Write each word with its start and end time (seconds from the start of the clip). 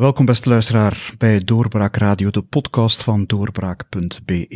Welkom 0.00 0.24
beste 0.24 0.48
luisteraar 0.48 1.14
bij 1.18 1.44
Doorbraak 1.44 1.96
Radio, 1.96 2.30
de 2.30 2.42
podcast 2.42 3.02
van 3.02 3.24
doorbraak.be. 3.26 4.46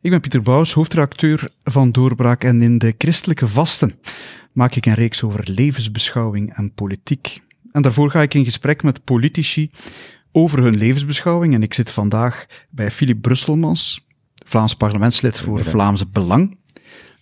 Ik 0.00 0.10
ben 0.10 0.20
Pieter 0.20 0.42
Bouws, 0.42 0.72
hoofdredacteur 0.72 1.50
van 1.62 1.92
Doorbraak 1.92 2.44
en 2.44 2.62
in 2.62 2.78
de 2.78 2.94
Christelijke 2.98 3.48
Vasten 3.48 3.94
maak 4.52 4.74
ik 4.74 4.86
een 4.86 4.94
reeks 4.94 5.22
over 5.22 5.50
levensbeschouwing 5.50 6.54
en 6.54 6.72
politiek. 6.74 7.40
En 7.72 7.82
daarvoor 7.82 8.10
ga 8.10 8.22
ik 8.22 8.34
in 8.34 8.44
gesprek 8.44 8.82
met 8.82 9.04
politici 9.04 9.70
over 10.32 10.62
hun 10.62 10.76
levensbeschouwing 10.76 11.54
en 11.54 11.62
ik 11.62 11.74
zit 11.74 11.90
vandaag 11.90 12.46
bij 12.70 12.90
Philip 12.90 13.22
Brusselmans, 13.22 14.06
Vlaams 14.46 14.74
parlementslid 14.74 15.38
voor 15.38 15.64
Vlaamse 15.64 16.06
Belang. 16.06 16.58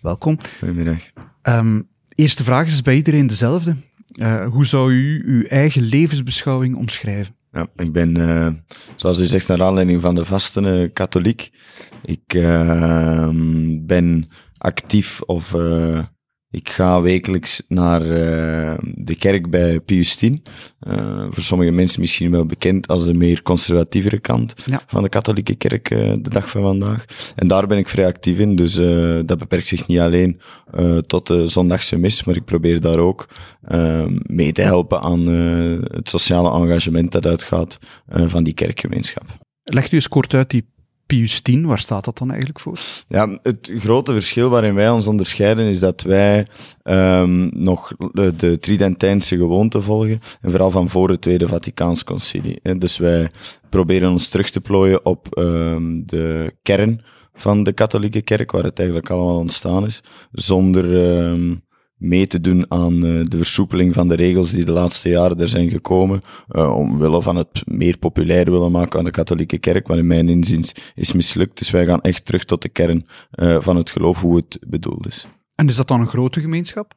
Welkom. 0.00 0.38
Goedemiddag. 0.58 1.10
Um, 1.42 1.88
eerste 2.14 2.44
vraag 2.44 2.66
is 2.66 2.82
bij 2.82 2.96
iedereen 2.96 3.26
dezelfde. 3.26 3.76
Uh, 4.18 4.46
hoe 4.46 4.66
zou 4.66 4.92
u 4.92 5.22
uw 5.26 5.42
eigen 5.42 5.82
levensbeschouwing 5.82 6.76
omschrijven? 6.76 7.34
Ja, 7.52 7.66
ik 7.76 7.92
ben, 7.92 8.18
uh, 8.18 8.48
zoals 8.96 9.20
u 9.20 9.24
zegt, 9.24 9.48
naar 9.48 9.62
aanleiding 9.62 10.00
van 10.00 10.14
de 10.14 10.24
vasten 10.24 10.64
uh, 10.64 10.88
katholiek. 10.92 11.50
Ik 12.02 12.26
ben 13.86 14.28
actief 14.58 15.20
of 15.20 15.54
ik 16.50 16.70
ga 16.70 17.00
wekelijks 17.00 17.62
naar 17.68 18.02
uh, 18.02 18.74
de 18.94 19.14
kerk 19.14 19.50
bij 19.50 19.80
Pius 19.80 20.16
X. 20.16 20.22
Uh, 20.22 21.26
voor 21.30 21.42
sommige 21.42 21.70
mensen 21.70 22.00
misschien 22.00 22.30
wel 22.30 22.46
bekend 22.46 22.88
als 22.88 23.04
de 23.04 23.14
meer 23.14 23.42
conservatievere 23.42 24.18
kant 24.18 24.54
ja. 24.66 24.82
van 24.86 25.02
de 25.02 25.08
katholieke 25.08 25.54
kerk 25.54 25.90
uh, 25.90 25.98
de 26.20 26.30
dag 26.30 26.50
van 26.50 26.62
vandaag. 26.62 27.04
En 27.34 27.48
daar 27.48 27.66
ben 27.66 27.78
ik 27.78 27.88
vrij 27.88 28.06
actief 28.06 28.38
in, 28.38 28.56
dus 28.56 28.74
dat 29.26 29.38
beperkt 29.38 29.66
zich 29.66 29.86
niet 29.86 29.98
alleen 29.98 30.40
tot 31.06 31.26
de 31.26 31.48
zondagse 31.48 31.96
mis, 31.96 32.24
maar 32.24 32.36
ik 32.36 32.44
probeer 32.44 32.80
daar 32.80 32.98
ook 32.98 33.28
mee 34.22 34.52
te 34.52 34.62
helpen 34.62 35.00
aan 35.00 35.26
het 35.26 36.08
sociale 36.08 36.50
engagement 36.50 37.12
dat 37.12 37.26
uitgaat 37.26 37.78
van 38.08 38.44
die 38.44 38.54
kerkgemeenschap. 38.54 39.24
Legt 39.62 39.92
u 39.92 39.94
eens 39.94 40.08
kort 40.08 40.34
uit 40.34 40.50
die 40.50 40.68
Pius 41.10 41.40
10, 41.40 41.66
waar 41.66 41.78
staat 41.78 42.04
dat 42.04 42.18
dan 42.18 42.28
eigenlijk 42.28 42.60
voor? 42.60 42.78
Ja, 43.08 43.38
het 43.42 43.70
grote 43.74 44.12
verschil 44.12 44.48
waarin 44.48 44.74
wij 44.74 44.90
ons 44.90 45.06
onderscheiden 45.06 45.66
is 45.66 45.78
dat 45.78 46.02
wij 46.02 46.46
um, 46.82 47.50
nog 47.52 47.92
de, 48.12 48.36
de 48.36 48.58
Tridentijnse 48.58 49.36
gewoonte 49.36 49.82
volgen, 49.82 50.20
en 50.40 50.50
vooral 50.50 50.70
van 50.70 50.88
voor 50.88 51.10
het 51.10 51.20
Tweede 51.20 51.48
Vaticaans 51.48 52.04
Concilie. 52.04 52.78
Dus 52.78 52.98
wij 52.98 53.30
proberen 53.70 54.10
ons 54.10 54.28
terug 54.28 54.50
te 54.50 54.60
plooien 54.60 55.04
op 55.04 55.38
um, 55.38 56.06
de 56.06 56.54
kern 56.62 57.04
van 57.34 57.62
de 57.62 57.72
katholieke 57.72 58.22
kerk, 58.22 58.50
waar 58.50 58.64
het 58.64 58.78
eigenlijk 58.78 59.10
allemaal 59.10 59.38
ontstaan 59.38 59.86
is, 59.86 60.02
zonder 60.32 60.84
um, 60.94 61.62
mee 62.00 62.26
te 62.26 62.40
doen 62.40 62.64
aan 62.68 63.04
uh, 63.04 63.24
de 63.24 63.36
versoepeling 63.36 63.94
van 63.94 64.08
de 64.08 64.14
regels 64.14 64.50
die 64.50 64.64
de 64.64 64.72
laatste 64.72 65.08
jaren 65.08 65.40
er 65.40 65.48
zijn 65.48 65.70
gekomen, 65.70 66.20
uh, 66.48 66.76
omwille 66.76 67.22
van 67.22 67.36
het 67.36 67.62
meer 67.64 67.98
populair 67.98 68.50
willen 68.50 68.70
maken 68.70 68.98
aan 68.98 69.04
de 69.04 69.10
katholieke 69.10 69.58
kerk, 69.58 69.86
wat 69.86 69.98
in 69.98 70.06
mijn 70.06 70.28
inziens 70.28 70.72
is 70.94 71.12
mislukt. 71.12 71.58
Dus 71.58 71.70
wij 71.70 71.86
gaan 71.86 72.00
echt 72.00 72.24
terug 72.24 72.44
tot 72.44 72.62
de 72.62 72.68
kern 72.68 73.06
uh, 73.34 73.56
van 73.60 73.76
het 73.76 73.90
geloof, 73.90 74.20
hoe 74.20 74.36
het 74.36 74.58
bedoeld 74.66 75.06
is. 75.06 75.26
En 75.54 75.68
is 75.68 75.76
dat 75.76 75.88
dan 75.88 76.00
een 76.00 76.06
grote 76.06 76.40
gemeenschap? 76.40 76.94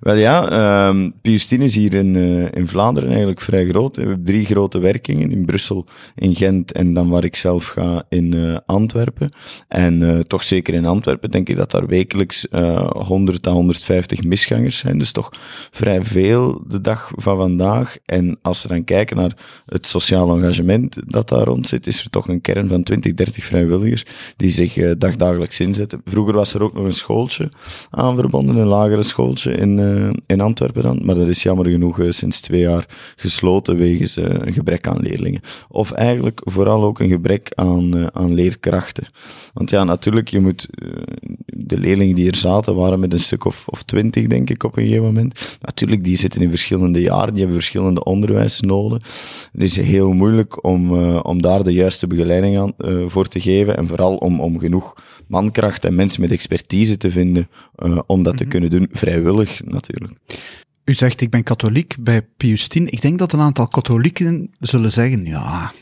Wel 0.00 0.14
ja, 0.14 0.88
um, 0.88 1.12
is 1.22 1.74
hier 1.74 1.94
in, 1.94 2.14
uh, 2.14 2.46
in 2.52 2.68
Vlaanderen 2.68 3.08
eigenlijk 3.08 3.40
vrij 3.40 3.66
groot. 3.66 3.96
We 3.96 4.02
hebben 4.02 4.24
drie 4.24 4.44
grote 4.44 4.78
werkingen 4.78 5.30
in 5.30 5.44
Brussel, 5.44 5.86
in 6.14 6.34
Gent 6.34 6.72
en 6.72 6.94
dan 6.94 7.08
waar 7.08 7.24
ik 7.24 7.36
zelf 7.36 7.66
ga 7.66 8.04
in 8.08 8.32
uh, 8.32 8.56
Antwerpen. 8.66 9.30
En 9.68 10.00
uh, 10.00 10.18
toch 10.18 10.42
zeker 10.42 10.74
in 10.74 10.86
Antwerpen 10.86 11.30
denk 11.30 11.48
ik 11.48 11.56
dat 11.56 11.70
daar 11.70 11.86
wekelijks 11.86 12.46
100 12.50 13.46
à 13.46 13.50
150 13.50 14.22
misgangers 14.22 14.78
zijn. 14.78 14.98
Dus 14.98 15.12
toch 15.12 15.32
vrij 15.70 16.04
veel 16.04 16.62
de 16.68 16.80
dag 16.80 17.10
van 17.14 17.36
vandaag. 17.36 17.96
En 18.04 18.38
als 18.42 18.62
we 18.62 18.68
dan 18.68 18.84
kijken 18.84 19.16
naar 19.16 19.36
het 19.66 19.86
sociaal 19.86 20.36
engagement 20.36 20.96
dat 21.06 21.28
daar 21.28 21.44
rond 21.44 21.66
zit, 21.66 21.86
is 21.86 22.02
er 22.02 22.10
toch 22.10 22.28
een 22.28 22.40
kern 22.40 22.68
van 22.68 22.82
20, 22.82 23.14
30 23.14 23.44
vrijwilligers 23.44 24.04
die 24.36 24.50
zich 24.50 24.96
dagdagelijks 24.98 25.60
inzetten. 25.60 26.00
Vroeger 26.04 26.34
was 26.34 26.54
er 26.54 26.62
ook 26.62 26.74
nog 26.74 26.84
een 26.84 26.94
schooltje 26.94 27.48
aan 27.90 28.16
verbonden, 28.16 28.56
een 28.56 28.66
lagere 28.66 29.02
schooltje 29.02 29.52
in, 29.60 29.78
uh, 29.78 30.10
in 30.26 30.40
Antwerpen 30.40 30.82
dan. 30.82 31.00
Maar 31.04 31.14
dat 31.14 31.28
is 31.28 31.42
jammer 31.42 31.66
genoeg 31.66 31.98
uh, 31.98 32.10
sinds 32.10 32.40
twee 32.40 32.60
jaar 32.60 32.86
gesloten 33.16 33.76
wegens 33.76 34.18
uh, 34.18 34.24
een 34.28 34.52
gebrek 34.52 34.86
aan 34.86 35.00
leerlingen. 35.00 35.40
Of 35.68 35.90
eigenlijk 35.90 36.40
vooral 36.44 36.84
ook 36.84 37.00
een 37.00 37.08
gebrek 37.08 37.52
aan, 37.54 38.14
aan 38.14 38.34
leerkrachten. 38.34 39.06
Want 39.52 39.70
ja, 39.70 39.84
natuurlijk, 39.84 40.28
je 40.28 40.40
moet, 40.40 40.68
de 41.46 41.78
leerlingen 41.78 42.14
die 42.14 42.30
er 42.30 42.36
zaten 42.36 42.74
waren 42.74 43.00
met 43.00 43.12
een 43.12 43.20
stuk 43.20 43.44
of, 43.44 43.68
of 43.68 43.82
twintig, 43.82 44.26
denk 44.26 44.50
ik, 44.50 44.62
op 44.62 44.76
een 44.76 44.82
gegeven 44.82 45.04
moment. 45.04 45.58
Natuurlijk, 45.60 46.04
die 46.04 46.16
zitten 46.16 46.42
in 46.42 46.50
verschillende 46.50 47.00
jaren, 47.00 47.30
die 47.30 47.42
hebben 47.42 47.60
verschillende 47.60 48.04
onderwijsnoden. 48.04 49.00
Het 49.52 49.62
is 49.62 49.76
heel 49.76 50.12
moeilijk 50.12 50.64
om, 50.64 50.92
om 51.18 51.42
daar 51.42 51.62
de 51.62 51.72
juiste 51.72 52.06
begeleiding 52.06 52.58
aan, 52.58 52.72
voor 53.06 53.28
te 53.28 53.40
geven 53.40 53.76
en 53.76 53.86
vooral 53.86 54.16
om, 54.16 54.40
om 54.40 54.58
genoeg 54.58 54.94
mankracht 55.26 55.84
en 55.84 55.94
mensen 55.94 56.20
met 56.20 56.32
expertise 56.32 56.96
te 56.96 57.10
vinden 57.10 57.48
om 58.06 58.22
dat 58.22 58.36
te 58.36 58.42
mhm. 58.42 58.52
kunnen 58.52 58.70
doen, 58.70 58.88
vrijwillig 58.92 59.49
natuurlijk. 59.64 60.12
U 60.84 60.94
zegt, 60.94 61.20
ik 61.20 61.30
ben 61.30 61.42
katholiek 61.42 61.96
bij 62.00 62.22
Pius 62.22 62.66
X. 62.66 62.76
Ik 62.76 63.00
denk 63.02 63.18
dat 63.18 63.32
een 63.32 63.40
aantal 63.40 63.68
katholieken 63.68 64.50
zullen 64.60 64.92
zeggen, 64.92 65.24
ja, 65.24 65.72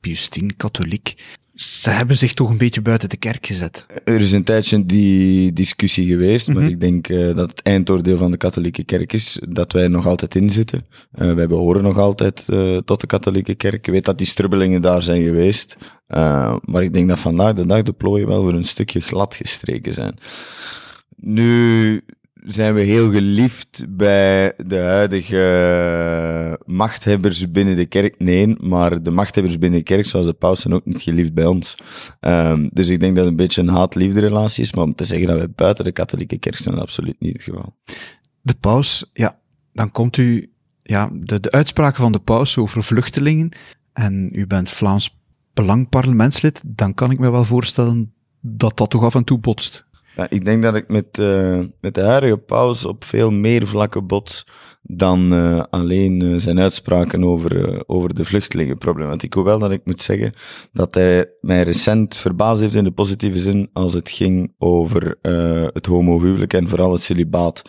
Pius 0.00 0.28
X, 0.28 0.38
katholiek. 0.56 1.38
Ze 1.54 1.90
hebben 1.90 2.16
zich 2.16 2.34
toch 2.34 2.50
een 2.50 2.58
beetje 2.58 2.82
buiten 2.82 3.08
de 3.08 3.16
kerk 3.16 3.46
gezet. 3.46 3.86
Er 4.04 4.20
is 4.20 4.32
een 4.32 4.44
tijdje 4.44 4.86
die 4.86 5.52
discussie 5.52 6.06
geweest, 6.06 6.48
maar 6.48 6.62
mhm. 6.62 6.72
ik 6.72 6.80
denk 6.80 7.08
uh, 7.08 7.34
dat 7.34 7.50
het 7.50 7.62
eindoordeel 7.62 8.16
van 8.16 8.30
de 8.30 8.36
katholieke 8.36 8.84
kerk 8.84 9.12
is 9.12 9.40
dat 9.48 9.72
wij 9.72 9.88
nog 9.88 10.06
altijd 10.06 10.34
in 10.34 10.50
zitten. 10.50 10.86
Uh, 11.18 11.32
wij 11.32 11.48
behoren 11.48 11.82
nog 11.82 11.98
altijd 11.98 12.46
uh, 12.50 12.76
tot 12.76 13.00
de 13.00 13.06
katholieke 13.06 13.54
kerk. 13.54 13.86
Ik 13.86 13.92
weet 13.92 14.04
dat 14.04 14.18
die 14.18 14.26
strubbelingen 14.26 14.82
daar 14.82 15.02
zijn 15.02 15.22
geweest, 15.22 15.76
maar 16.64 16.82
ik 16.82 16.92
denk 16.92 17.08
dat 17.08 17.18
vandaag 17.18 17.54
de 17.54 17.66
dag 17.66 17.82
de 17.82 17.92
plooien 17.92 18.26
wel 18.26 18.42
voor 18.42 18.54
een 18.54 18.64
stukje 18.64 19.00
glad 19.00 19.34
gestreken 19.34 19.94
zijn. 19.94 20.14
Nu, 21.16 22.02
zijn 22.44 22.74
we 22.74 22.80
heel 22.80 23.10
geliefd 23.10 23.84
bij 23.88 24.52
de 24.66 24.78
huidige 24.78 26.58
machthebbers 26.64 27.50
binnen 27.50 27.76
de 27.76 27.86
kerk? 27.86 28.14
Nee, 28.18 28.56
maar 28.60 29.02
de 29.02 29.10
machthebbers 29.10 29.58
binnen 29.58 29.78
de 29.78 29.84
kerk, 29.84 30.06
zoals 30.06 30.26
de 30.26 30.32
paus, 30.32 30.60
zijn 30.60 30.74
ook 30.74 30.84
niet 30.84 31.02
geliefd 31.02 31.34
bij 31.34 31.46
ons. 31.46 31.74
Um, 32.20 32.70
dus 32.72 32.88
ik 32.88 33.00
denk 33.00 33.14
dat 33.14 33.24
het 33.24 33.32
een 33.32 33.44
beetje 33.44 33.60
een 33.60 33.68
haat-liefde 33.68 34.20
relatie 34.20 34.62
is, 34.62 34.74
maar 34.74 34.84
om 34.84 34.94
te 34.94 35.04
zeggen 35.04 35.26
dat 35.26 35.36
wij 35.36 35.50
buiten 35.50 35.84
de 35.84 35.92
katholieke 35.92 36.38
kerk 36.38 36.56
zijn, 36.56 36.74
dat 36.74 36.84
absoluut 36.84 37.20
niet 37.20 37.32
het 37.32 37.42
geval. 37.42 37.76
De 38.42 38.54
paus, 38.54 39.10
ja, 39.12 39.38
dan 39.72 39.90
komt 39.90 40.16
u, 40.16 40.52
ja, 40.82 41.10
de, 41.12 41.40
de 41.40 41.50
uitspraken 41.50 42.02
van 42.02 42.12
de 42.12 42.20
paus 42.20 42.58
over 42.58 42.82
vluchtelingen, 42.82 43.52
en 43.92 44.28
u 44.32 44.46
bent 44.46 44.70
Vlaams 44.70 45.18
Belang 45.54 45.88
parlementslid, 45.88 46.62
dan 46.66 46.94
kan 46.94 47.10
ik 47.10 47.18
me 47.18 47.30
wel 47.30 47.44
voorstellen 47.44 48.12
dat 48.40 48.76
dat 48.76 48.90
toch 48.90 49.04
af 49.04 49.14
en 49.14 49.24
toe 49.24 49.38
botst. 49.38 49.88
Ik 50.28 50.44
denk 50.44 50.62
dat 50.62 50.74
ik 50.74 50.88
met, 50.88 51.18
uh, 51.18 51.60
met 51.80 51.94
de 51.94 52.00
huidige 52.00 52.36
paus 52.36 52.84
op 52.84 53.04
veel 53.04 53.30
meer 53.30 53.66
vlakken 53.66 54.06
bots 54.06 54.46
dan 54.82 55.32
uh, 55.32 55.62
alleen 55.70 56.22
uh, 56.22 56.40
zijn 56.40 56.60
uitspraken 56.60 57.24
over, 57.24 57.82
over 57.86 58.14
de 58.14 58.24
vluchtelingenproblematiek. 58.24 59.34
Hoewel 59.34 59.58
dat 59.58 59.70
ik 59.70 59.80
moet 59.84 60.00
zeggen 60.00 60.32
dat 60.72 60.94
hij 60.94 61.28
mij 61.40 61.62
recent 61.62 62.16
verbaasd 62.16 62.60
heeft 62.60 62.74
in 62.74 62.84
de 62.84 62.90
positieve 62.90 63.38
zin 63.38 63.70
als 63.72 63.94
het 63.94 64.10
ging 64.10 64.54
over 64.58 65.18
het 65.72 65.86
homohuwelijk 65.86 66.52
en 66.52 66.68
vooral 66.68 66.92
het 66.92 67.02
celibaat 67.02 67.62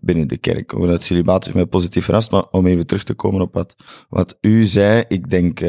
binnen 0.00 0.28
de 0.28 0.38
kerk. 0.38 0.74
Over 0.74 0.88
dat 0.88 1.02
celibaat 1.02 1.44
heeft 1.44 1.56
mij 1.56 1.66
positief 1.66 2.04
verrast, 2.04 2.30
maar 2.30 2.44
om 2.50 2.66
even 2.66 2.86
terug 2.86 3.02
te 3.02 3.14
komen 3.14 3.40
op 3.40 3.54
wat, 3.54 3.76
wat 4.08 4.38
u 4.40 4.64
zei, 4.64 5.04
ik 5.08 5.30
denk, 5.30 5.60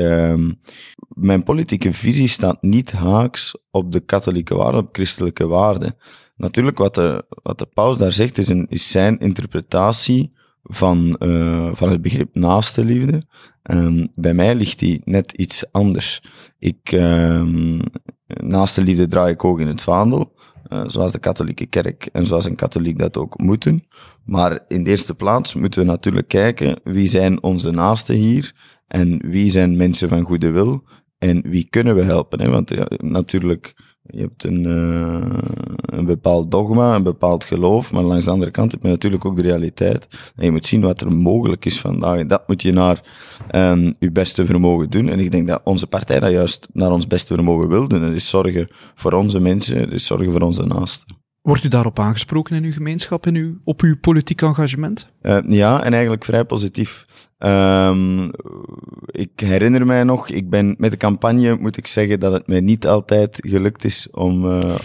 mijn 1.13 1.43
politieke 1.43 1.93
visie 1.93 2.27
staat 2.27 2.61
niet 2.61 2.91
haaks 2.91 3.57
op 3.71 3.91
de 3.91 3.99
katholieke 3.99 4.55
waarden, 4.55 4.81
op 4.81 4.89
christelijke 4.91 5.47
waarden. 5.47 5.95
Natuurlijk, 6.35 6.77
wat 6.77 6.95
de, 6.95 7.25
wat 7.43 7.59
de 7.59 7.65
paus 7.65 7.97
daar 7.97 8.11
zegt, 8.11 8.37
is, 8.37 8.47
een, 8.47 8.67
is 8.69 8.91
zijn 8.91 9.19
interpretatie 9.19 10.31
van, 10.63 11.15
uh, 11.19 11.69
van 11.73 11.89
het 11.89 12.01
begrip 12.01 12.35
naaste 12.35 12.85
liefde. 12.85 13.23
Um, 13.63 14.11
bij 14.15 14.33
mij 14.33 14.55
ligt 14.55 14.79
die 14.79 15.01
net 15.05 15.31
iets 15.31 15.71
anders. 15.71 16.21
Ik, 16.59 16.91
um, 16.91 17.79
naaste 18.25 18.83
liefde 18.83 19.07
draai 19.07 19.33
ik 19.33 19.43
ook 19.43 19.59
in 19.59 19.67
het 19.67 19.81
vaandel, 19.81 20.33
uh, 20.69 20.83
zoals 20.87 21.11
de 21.11 21.19
katholieke 21.19 21.65
kerk 21.65 22.09
en 22.11 22.27
zoals 22.27 22.45
een 22.45 22.55
katholiek 22.55 22.97
dat 22.97 23.17
ook 23.17 23.39
moet 23.39 23.63
doen. 23.63 23.85
Maar 24.25 24.59
in 24.67 24.83
de 24.83 24.89
eerste 24.89 25.15
plaats 25.15 25.53
moeten 25.53 25.79
we 25.79 25.85
natuurlijk 25.85 26.27
kijken 26.27 26.79
wie 26.83 27.07
zijn 27.07 27.43
onze 27.43 27.71
naasten 27.71 28.15
hier 28.15 28.53
en 28.87 29.21
wie 29.29 29.49
zijn 29.49 29.77
mensen 29.77 30.09
van 30.09 30.23
goede 30.23 30.49
wil 30.49 30.83
en 31.21 31.41
wie 31.45 31.68
kunnen 31.69 31.95
we 31.95 32.01
helpen. 32.01 32.41
Hè? 32.41 32.50
Want 32.50 33.01
natuurlijk 33.01 33.75
je 34.01 34.21
hebt 34.21 34.44
een, 34.44 34.63
uh, 34.63 35.39
een 35.85 36.06
bepaald 36.06 36.51
dogma, 36.51 36.95
een 36.95 37.03
bepaald 37.03 37.44
geloof, 37.44 37.91
maar 37.91 38.03
langs 38.03 38.25
de 38.25 38.31
andere 38.31 38.51
kant 38.51 38.71
heb 38.71 38.81
je 38.81 38.88
natuurlijk 38.88 39.25
ook 39.25 39.35
de 39.35 39.41
realiteit. 39.41 40.07
En 40.35 40.45
je 40.45 40.51
moet 40.51 40.65
zien 40.65 40.81
wat 40.81 41.01
er 41.01 41.12
mogelijk 41.12 41.65
is 41.65 41.79
vandaag. 41.79 42.19
En 42.19 42.27
dat 42.27 42.47
moet 42.47 42.62
je 42.62 42.71
naar 42.71 43.03
um, 43.56 43.95
je 44.00 44.12
beste 44.12 44.45
vermogen 44.45 44.89
doen. 44.89 45.09
En 45.09 45.19
ik 45.19 45.31
denk 45.31 45.47
dat 45.47 45.62
onze 45.63 45.88
partij 45.88 46.19
dat 46.19 46.31
juist 46.31 46.68
naar 46.73 46.91
ons 46.91 47.07
beste 47.07 47.33
vermogen 47.33 47.67
wil 47.67 47.88
doen. 47.88 48.01
Dat 48.01 48.12
is 48.12 48.29
zorgen 48.29 48.67
voor 48.95 49.12
onze 49.12 49.39
mensen, 49.39 49.77
dat 49.77 49.91
is 49.91 50.06
zorgen 50.06 50.31
voor 50.31 50.41
onze 50.41 50.65
naasten. 50.65 51.20
Wordt 51.41 51.63
u 51.63 51.67
daarop 51.67 51.99
aangesproken 51.99 52.55
in 52.55 52.63
uw 52.63 52.71
gemeenschap, 52.71 53.27
in 53.27 53.35
uw, 53.35 53.57
op 53.63 53.81
uw 53.81 53.97
politiek 53.97 54.41
engagement? 54.41 55.07
Uh, 55.21 55.38
ja, 55.47 55.83
en 55.83 55.91
eigenlijk 55.91 56.25
vrij 56.25 56.45
positief. 56.45 57.05
Um, 57.38 58.31
ik 59.05 59.31
herinner 59.35 59.85
mij 59.85 60.03
nog, 60.03 60.29
ik 60.29 60.49
ben 60.49 60.75
met 60.77 60.91
de 60.91 60.97
campagne, 60.97 61.57
moet 61.59 61.77
ik 61.77 61.88
zeggen, 61.88 62.19
dat 62.19 62.33
het 62.33 62.47
mij 62.47 62.59
niet 62.59 62.88
altijd 62.88 63.39
gelukt 63.47 63.83
is 63.83 64.07
om 64.11 64.45
uh, 64.45 64.75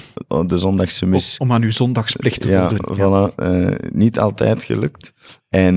de 0.47 0.58
zondagse 0.58 1.06
mis... 1.06 1.38
Om, 1.38 1.53
aan 1.53 1.62
uw 1.62 1.70
zondagsplicht 1.70 2.41
te 2.41 2.49
ja, 2.49 2.70
Voilà, 2.93 3.35
uh, 3.37 3.75
niet 3.93 4.19
altijd 4.19 4.64
gelukt. 4.64 5.12
En 5.49 5.76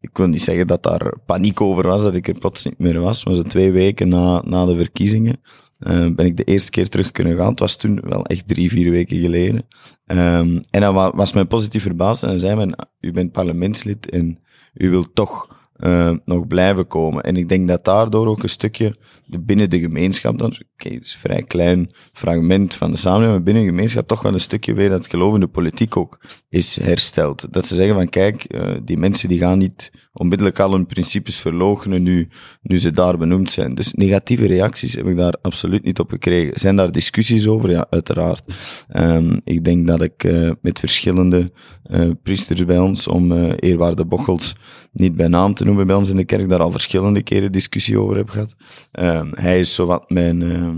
ik 0.00 0.16
wil 0.16 0.26
niet 0.26 0.42
zeggen 0.42 0.66
dat 0.66 0.82
daar 0.82 1.12
paniek 1.26 1.60
over 1.60 1.86
was, 1.86 2.02
dat 2.02 2.14
ik 2.14 2.28
er 2.28 2.38
plots 2.38 2.64
niet 2.64 2.78
meer 2.78 3.00
was, 3.00 3.24
maar 3.24 3.34
zo 3.34 3.42
twee 3.42 3.72
weken 3.72 4.08
na, 4.08 4.42
na 4.44 4.66
de 4.66 4.76
verkiezingen 4.76 5.40
uh, 5.78 6.14
ben 6.14 6.26
ik 6.26 6.36
de 6.36 6.44
eerste 6.44 6.70
keer 6.70 6.88
terug 6.88 7.10
kunnen 7.12 7.36
gaan. 7.36 7.50
Het 7.50 7.58
was 7.58 7.76
toen 7.76 8.00
wel 8.02 8.26
echt 8.26 8.48
drie, 8.48 8.70
vier 8.70 8.90
weken 8.90 9.20
geleden. 9.20 9.66
Um, 10.06 10.60
en 10.70 10.80
dan 10.80 10.94
was 10.94 11.32
men 11.32 11.46
positief 11.46 11.82
verbaasd 11.82 12.22
en 12.22 12.28
dan 12.28 12.38
zei 12.38 12.56
men, 12.56 12.88
u 13.00 13.12
bent 13.12 13.32
parlementslid 13.32 14.10
en 14.10 14.38
u 14.74 14.90
wilt 14.90 15.14
toch 15.14 15.57
uh, 15.78 16.10
nog 16.24 16.46
blijven 16.46 16.86
komen. 16.86 17.22
En 17.22 17.36
ik 17.36 17.48
denk 17.48 17.68
dat 17.68 17.84
daardoor 17.84 18.26
ook 18.26 18.42
een 18.42 18.48
stukje 18.48 18.96
de, 19.26 19.38
binnen 19.38 19.70
de 19.70 19.80
gemeenschap, 19.80 20.38
dan, 20.38 20.46
okay, 20.48 20.92
het 20.92 21.04
is 21.04 21.12
een 21.12 21.20
vrij 21.20 21.42
klein 21.42 21.90
fragment 22.12 22.74
van 22.74 22.90
de 22.90 22.96
samenleving, 22.96 23.34
maar 23.34 23.44
binnen 23.44 23.62
de 23.62 23.68
gemeenschap 23.68 24.06
toch 24.06 24.22
wel 24.22 24.32
een 24.32 24.40
stukje 24.40 24.74
weer 24.74 24.88
dat 24.88 25.06
geloof 25.06 25.34
in 25.34 25.40
de 25.40 25.46
politiek 25.46 25.96
ook 25.96 26.20
is 26.48 26.80
hersteld. 26.80 27.52
Dat 27.52 27.66
ze 27.66 27.74
zeggen 27.74 27.94
van 27.94 28.08
kijk, 28.08 28.54
uh, 28.54 28.76
die 28.84 28.96
mensen 28.96 29.28
die 29.28 29.38
gaan 29.38 29.58
niet 29.58 29.90
onmiddellijk 30.12 30.58
al 30.58 30.72
hun 30.72 30.86
principes 30.86 31.36
verloochenen 31.36 32.02
nu, 32.02 32.28
nu 32.62 32.78
ze 32.78 32.90
daar 32.90 33.18
benoemd 33.18 33.50
zijn. 33.50 33.74
Dus 33.74 33.92
negatieve 33.92 34.46
reacties 34.46 34.94
heb 34.94 35.06
ik 35.06 35.16
daar 35.16 35.34
absoluut 35.42 35.84
niet 35.84 35.98
op 35.98 36.10
gekregen. 36.10 36.58
Zijn 36.58 36.76
daar 36.76 36.92
discussies 36.92 37.46
over? 37.46 37.70
Ja, 37.70 37.86
uiteraard. 37.90 38.54
Um, 38.96 39.40
ik 39.44 39.64
denk 39.64 39.86
dat 39.86 40.02
ik 40.02 40.24
uh, 40.24 40.50
met 40.62 40.78
verschillende 40.78 41.52
priesters 42.22 42.64
bij 42.64 42.78
ons, 42.78 43.06
om 43.06 43.32
eerwaarde 43.52 44.04
Bochels 44.04 44.54
niet 44.98 45.14
bij 45.14 45.28
naam 45.28 45.54
te 45.54 45.64
noemen 45.64 45.86
bij 45.86 45.96
ons 45.96 46.08
in 46.08 46.16
de 46.16 46.24
kerk, 46.24 46.48
daar 46.48 46.60
al 46.60 46.70
verschillende 46.70 47.22
keren 47.22 47.52
discussie 47.52 48.00
over 48.00 48.16
heb 48.16 48.28
gehad. 48.28 48.54
Um, 48.92 49.30
hij 49.34 49.60
is 49.60 49.74
zowat 49.74 50.10
mijn, 50.10 50.40
uh, 50.40 50.70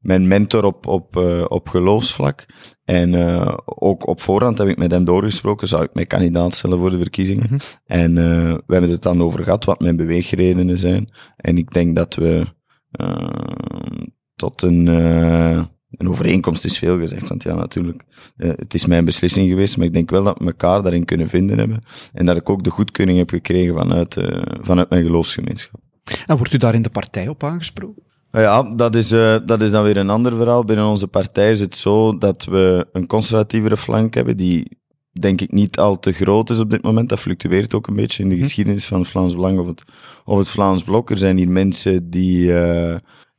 mijn 0.00 0.28
mentor 0.28 0.64
op, 0.64 0.86
op, 0.86 1.16
uh, 1.16 1.44
op 1.48 1.68
geloofsvlak. 1.68 2.46
En 2.84 3.12
uh, 3.12 3.54
ook 3.64 4.06
op 4.06 4.20
voorhand 4.20 4.58
heb 4.58 4.68
ik 4.68 4.76
met 4.76 4.90
hem 4.90 5.04
doorgesproken, 5.04 5.68
zou 5.68 5.82
ik 5.82 5.94
mij 5.94 6.06
kandidaat 6.06 6.54
stellen 6.54 6.78
voor 6.78 6.90
de 6.90 6.98
verkiezingen. 6.98 7.46
Mm 7.50 7.58
-hmm. 7.58 7.58
En 7.84 8.14
we 8.66 8.72
hebben 8.72 8.90
het 8.90 9.02
dan 9.02 9.22
over 9.22 9.44
gehad 9.44 9.64
wat 9.64 9.80
mijn 9.80 9.96
beweegredenen 9.96 10.78
zijn. 10.78 11.08
En 11.36 11.58
ik 11.58 11.72
denk 11.72 11.96
dat 11.96 12.14
we 12.14 12.46
tot 14.36 14.62
een 14.62 14.88
een 15.98 16.08
overeenkomst 16.08 16.64
is 16.64 16.78
veel 16.78 16.98
gezegd, 16.98 17.28
want 17.28 17.42
ja, 17.42 17.54
natuurlijk, 17.54 18.02
uh, 18.36 18.50
het 18.56 18.74
is 18.74 18.86
mijn 18.86 19.04
beslissing 19.04 19.48
geweest, 19.48 19.76
maar 19.76 19.86
ik 19.86 19.92
denk 19.92 20.10
wel 20.10 20.24
dat 20.24 20.38
we 20.38 20.44
elkaar 20.44 20.82
daarin 20.82 21.04
kunnen 21.04 21.28
vinden 21.28 21.58
hebben. 21.58 21.84
En 22.12 22.26
dat 22.26 22.36
ik 22.36 22.50
ook 22.50 22.64
de 22.64 22.70
goedkeuring 22.70 23.18
heb 23.18 23.30
gekregen 23.30 23.74
vanuit, 23.74 24.16
uh, 24.16 24.42
vanuit 24.60 24.90
mijn 24.90 25.04
geloofsgemeenschap. 25.04 25.80
En 26.26 26.36
wordt 26.36 26.52
u 26.52 26.56
daar 26.56 26.74
in 26.74 26.82
de 26.82 26.90
partij 26.90 27.28
op 27.28 27.44
aangesproken? 27.44 28.02
Ja, 28.30 28.62
dat 28.62 28.94
is, 28.94 29.12
uh, 29.12 29.36
dat 29.44 29.62
is 29.62 29.70
dan 29.70 29.84
weer 29.84 29.96
een 29.96 30.10
ander 30.10 30.36
verhaal. 30.36 30.64
Binnen 30.64 30.86
onze 30.86 31.06
partij 31.06 31.50
is 31.52 31.60
het 31.60 31.76
zo 31.76 32.18
dat 32.18 32.44
we 32.44 32.86
een 32.92 33.06
conservatievere 33.06 33.76
flank 33.76 34.14
hebben, 34.14 34.36
die 34.36 34.78
denk 35.12 35.40
ik 35.40 35.52
niet 35.52 35.78
al 35.78 35.98
te 35.98 36.12
groot 36.12 36.50
is 36.50 36.58
op 36.58 36.70
dit 36.70 36.82
moment. 36.82 37.08
Dat 37.08 37.18
fluctueert 37.18 37.74
ook 37.74 37.86
een 37.86 37.94
beetje 37.94 38.22
in 38.22 38.28
de 38.28 38.36
geschiedenis 38.36 38.86
van 38.86 39.00
het 39.00 39.08
Vlaams 39.08 39.34
Belang 39.34 39.58
of 39.58 39.66
het, 39.66 39.82
of 40.24 40.38
het 40.38 40.48
Vlaams 40.48 40.82
Blok. 40.82 41.10
Er 41.10 41.18
zijn 41.18 41.36
hier 41.36 41.50
mensen 41.50 42.10
die 42.10 42.52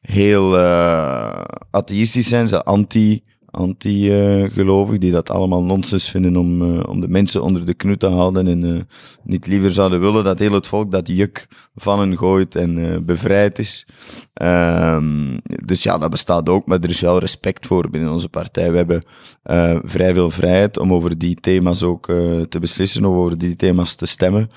heel 0.02 0.60
uh, 0.60 1.42
atheïstisch 1.72 2.28
zijn, 2.28 2.48
ze 2.48 2.64
anti, 2.64 3.24
anti-gelovig, 3.58 4.98
die 4.98 5.12
dat 5.12 5.30
allemaal 5.30 5.64
nonsens 5.64 6.10
vinden 6.10 6.38
om, 6.38 6.62
uh, 6.62 6.84
om 6.90 7.02
de 7.02 7.08
mensen 7.08 7.44
onder 7.44 7.66
de 7.66 7.74
knoet 7.74 8.00
te 8.00 8.08
houden 8.08 8.48
en 8.48 8.88
niet 9.24 9.48
liever 9.48 9.72
zouden 9.72 10.00
willen 10.00 10.24
dat 10.24 10.40
heel 10.40 10.52
het 10.52 10.68
volk 10.68 10.92
dat 10.92 11.08
juk 11.08 11.48
van 11.76 12.00
hen 12.00 12.18
gooit 12.18 12.56
en 12.56 13.04
bevrijd 13.06 13.60
is. 13.60 13.88
Um, 14.42 15.40
dus 15.66 15.84
ja, 15.84 15.98
dat 15.98 16.10
bestaat 16.10 16.50
ook, 16.50 16.66
maar 16.66 16.80
er 16.82 16.90
is 16.90 17.00
wel 17.00 17.20
respect 17.20 17.66
voor 17.66 17.90
binnen 17.90 18.12
onze 18.12 18.30
partij. 18.30 18.72
We 18.72 18.78
hebben 18.78 19.04
vrij 19.90 20.14
veel 20.14 20.30
vrijheid 20.30 20.80
om 20.80 20.94
over 20.94 21.18
die 21.18 21.36
thema's 21.36 21.84
ook 21.84 22.06
te 22.50 22.58
beslissen, 22.60 23.06
of 23.06 23.16
over 23.16 23.38
die 23.38 23.56
thema's 23.56 23.96
te 23.96 24.06
stemmen, 24.06 24.48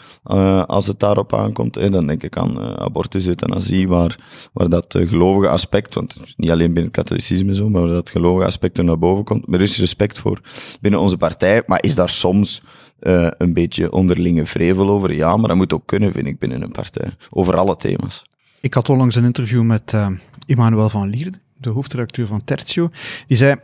als 0.66 0.86
het 0.86 1.00
daarop 1.00 1.34
aankomt. 1.34 1.76
En 1.76 1.92
dan 1.92 2.06
denk 2.06 2.22
ik 2.22 2.36
aan 2.36 2.78
abortus, 2.78 3.26
euthanasie, 3.26 3.88
waar, 3.88 4.18
waar 4.52 4.68
dat 4.68 4.96
gelovige 4.98 5.48
aspect, 5.48 5.94
want 5.94 6.16
niet 6.36 6.50
alleen 6.50 6.66
binnen 6.66 6.84
het 6.84 6.92
katholicisme 6.92 7.54
zo, 7.54 7.68
maar 7.68 7.82
waar 7.82 7.90
dat 7.90 8.10
gelovige 8.10 8.46
aspect 8.46 8.78
er 8.78 8.84
naar 8.90 8.98
boven 8.98 9.24
komt. 9.24 9.54
Er 9.54 9.60
is 9.60 9.78
respect 9.78 10.18
voor 10.18 10.40
binnen 10.80 11.00
onze 11.00 11.16
partij, 11.16 11.62
maar 11.66 11.82
is 11.82 11.94
daar 11.94 12.08
soms 12.08 12.62
uh, 13.00 13.28
een 13.38 13.54
beetje 13.54 13.92
onderlinge 13.92 14.46
vrevel 14.46 14.88
over? 14.88 15.12
Ja, 15.12 15.36
maar 15.36 15.48
dat 15.48 15.56
moet 15.56 15.72
ook 15.72 15.86
kunnen, 15.86 16.12
vind 16.12 16.26
ik, 16.26 16.38
binnen 16.38 16.62
een 16.62 16.70
partij. 16.70 17.16
Over 17.30 17.56
alle 17.56 17.76
thema's. 17.76 18.22
Ik 18.60 18.74
had 18.74 18.88
onlangs 18.88 19.14
een 19.14 19.24
interview 19.24 19.62
met 19.62 19.92
uh, 19.92 20.06
Emmanuel 20.46 20.88
van 20.88 21.08
Lierde, 21.08 21.38
de 21.56 21.70
hoofdredacteur 21.70 22.26
van 22.26 22.44
Tertio. 22.44 22.90
Die 23.26 23.36
zei, 23.36 23.56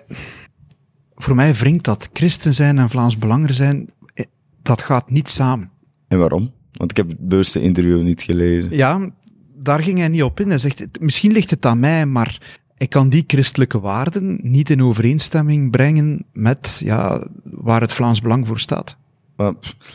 voor 1.15 1.35
mij 1.35 1.55
wringt 1.55 1.85
dat 1.85 2.09
christen 2.13 2.55
zijn 2.55 2.79
en 2.79 2.89
Vlaams 2.89 3.19
Belanger 3.19 3.55
zijn, 3.55 3.91
dat 4.63 4.83
gaat 4.83 5.11
niet 5.11 5.29
samen. 5.29 5.71
En 6.09 6.19
waarom? 6.19 6.53
Want 6.73 6.91
ik 6.91 6.97
heb 6.97 7.09
het 7.09 7.29
bewuste 7.29 7.61
interview 7.61 8.03
niet 8.03 8.23
gelezen. 8.23 8.77
Ja, 8.77 9.11
daar 9.55 9.83
ging 9.83 9.99
hij 9.99 10.09
niet 10.09 10.23
op 10.23 10.41
in. 10.41 10.49
Hij 10.49 10.59
zegt, 10.59 11.01
misschien 11.01 11.33
ligt 11.33 11.51
het 11.51 11.67
aan 11.67 11.81
mij, 11.81 12.07
maar 12.07 12.59
ik 12.79 12.91
kan 12.91 13.09
die 13.09 13.25
christelijke 13.27 13.81
waarden 13.81 14.39
niet 14.43 14.71
in 14.71 14.83
overeenstemming 14.83 15.71
brengen 15.71 16.27
met 16.33 16.81
ja, 16.85 17.27
waar 17.45 17.81
het 17.81 17.93
Vlaams 17.93 18.21
Belang 18.21 18.47
voor 18.47 18.59
staat. 18.59 18.97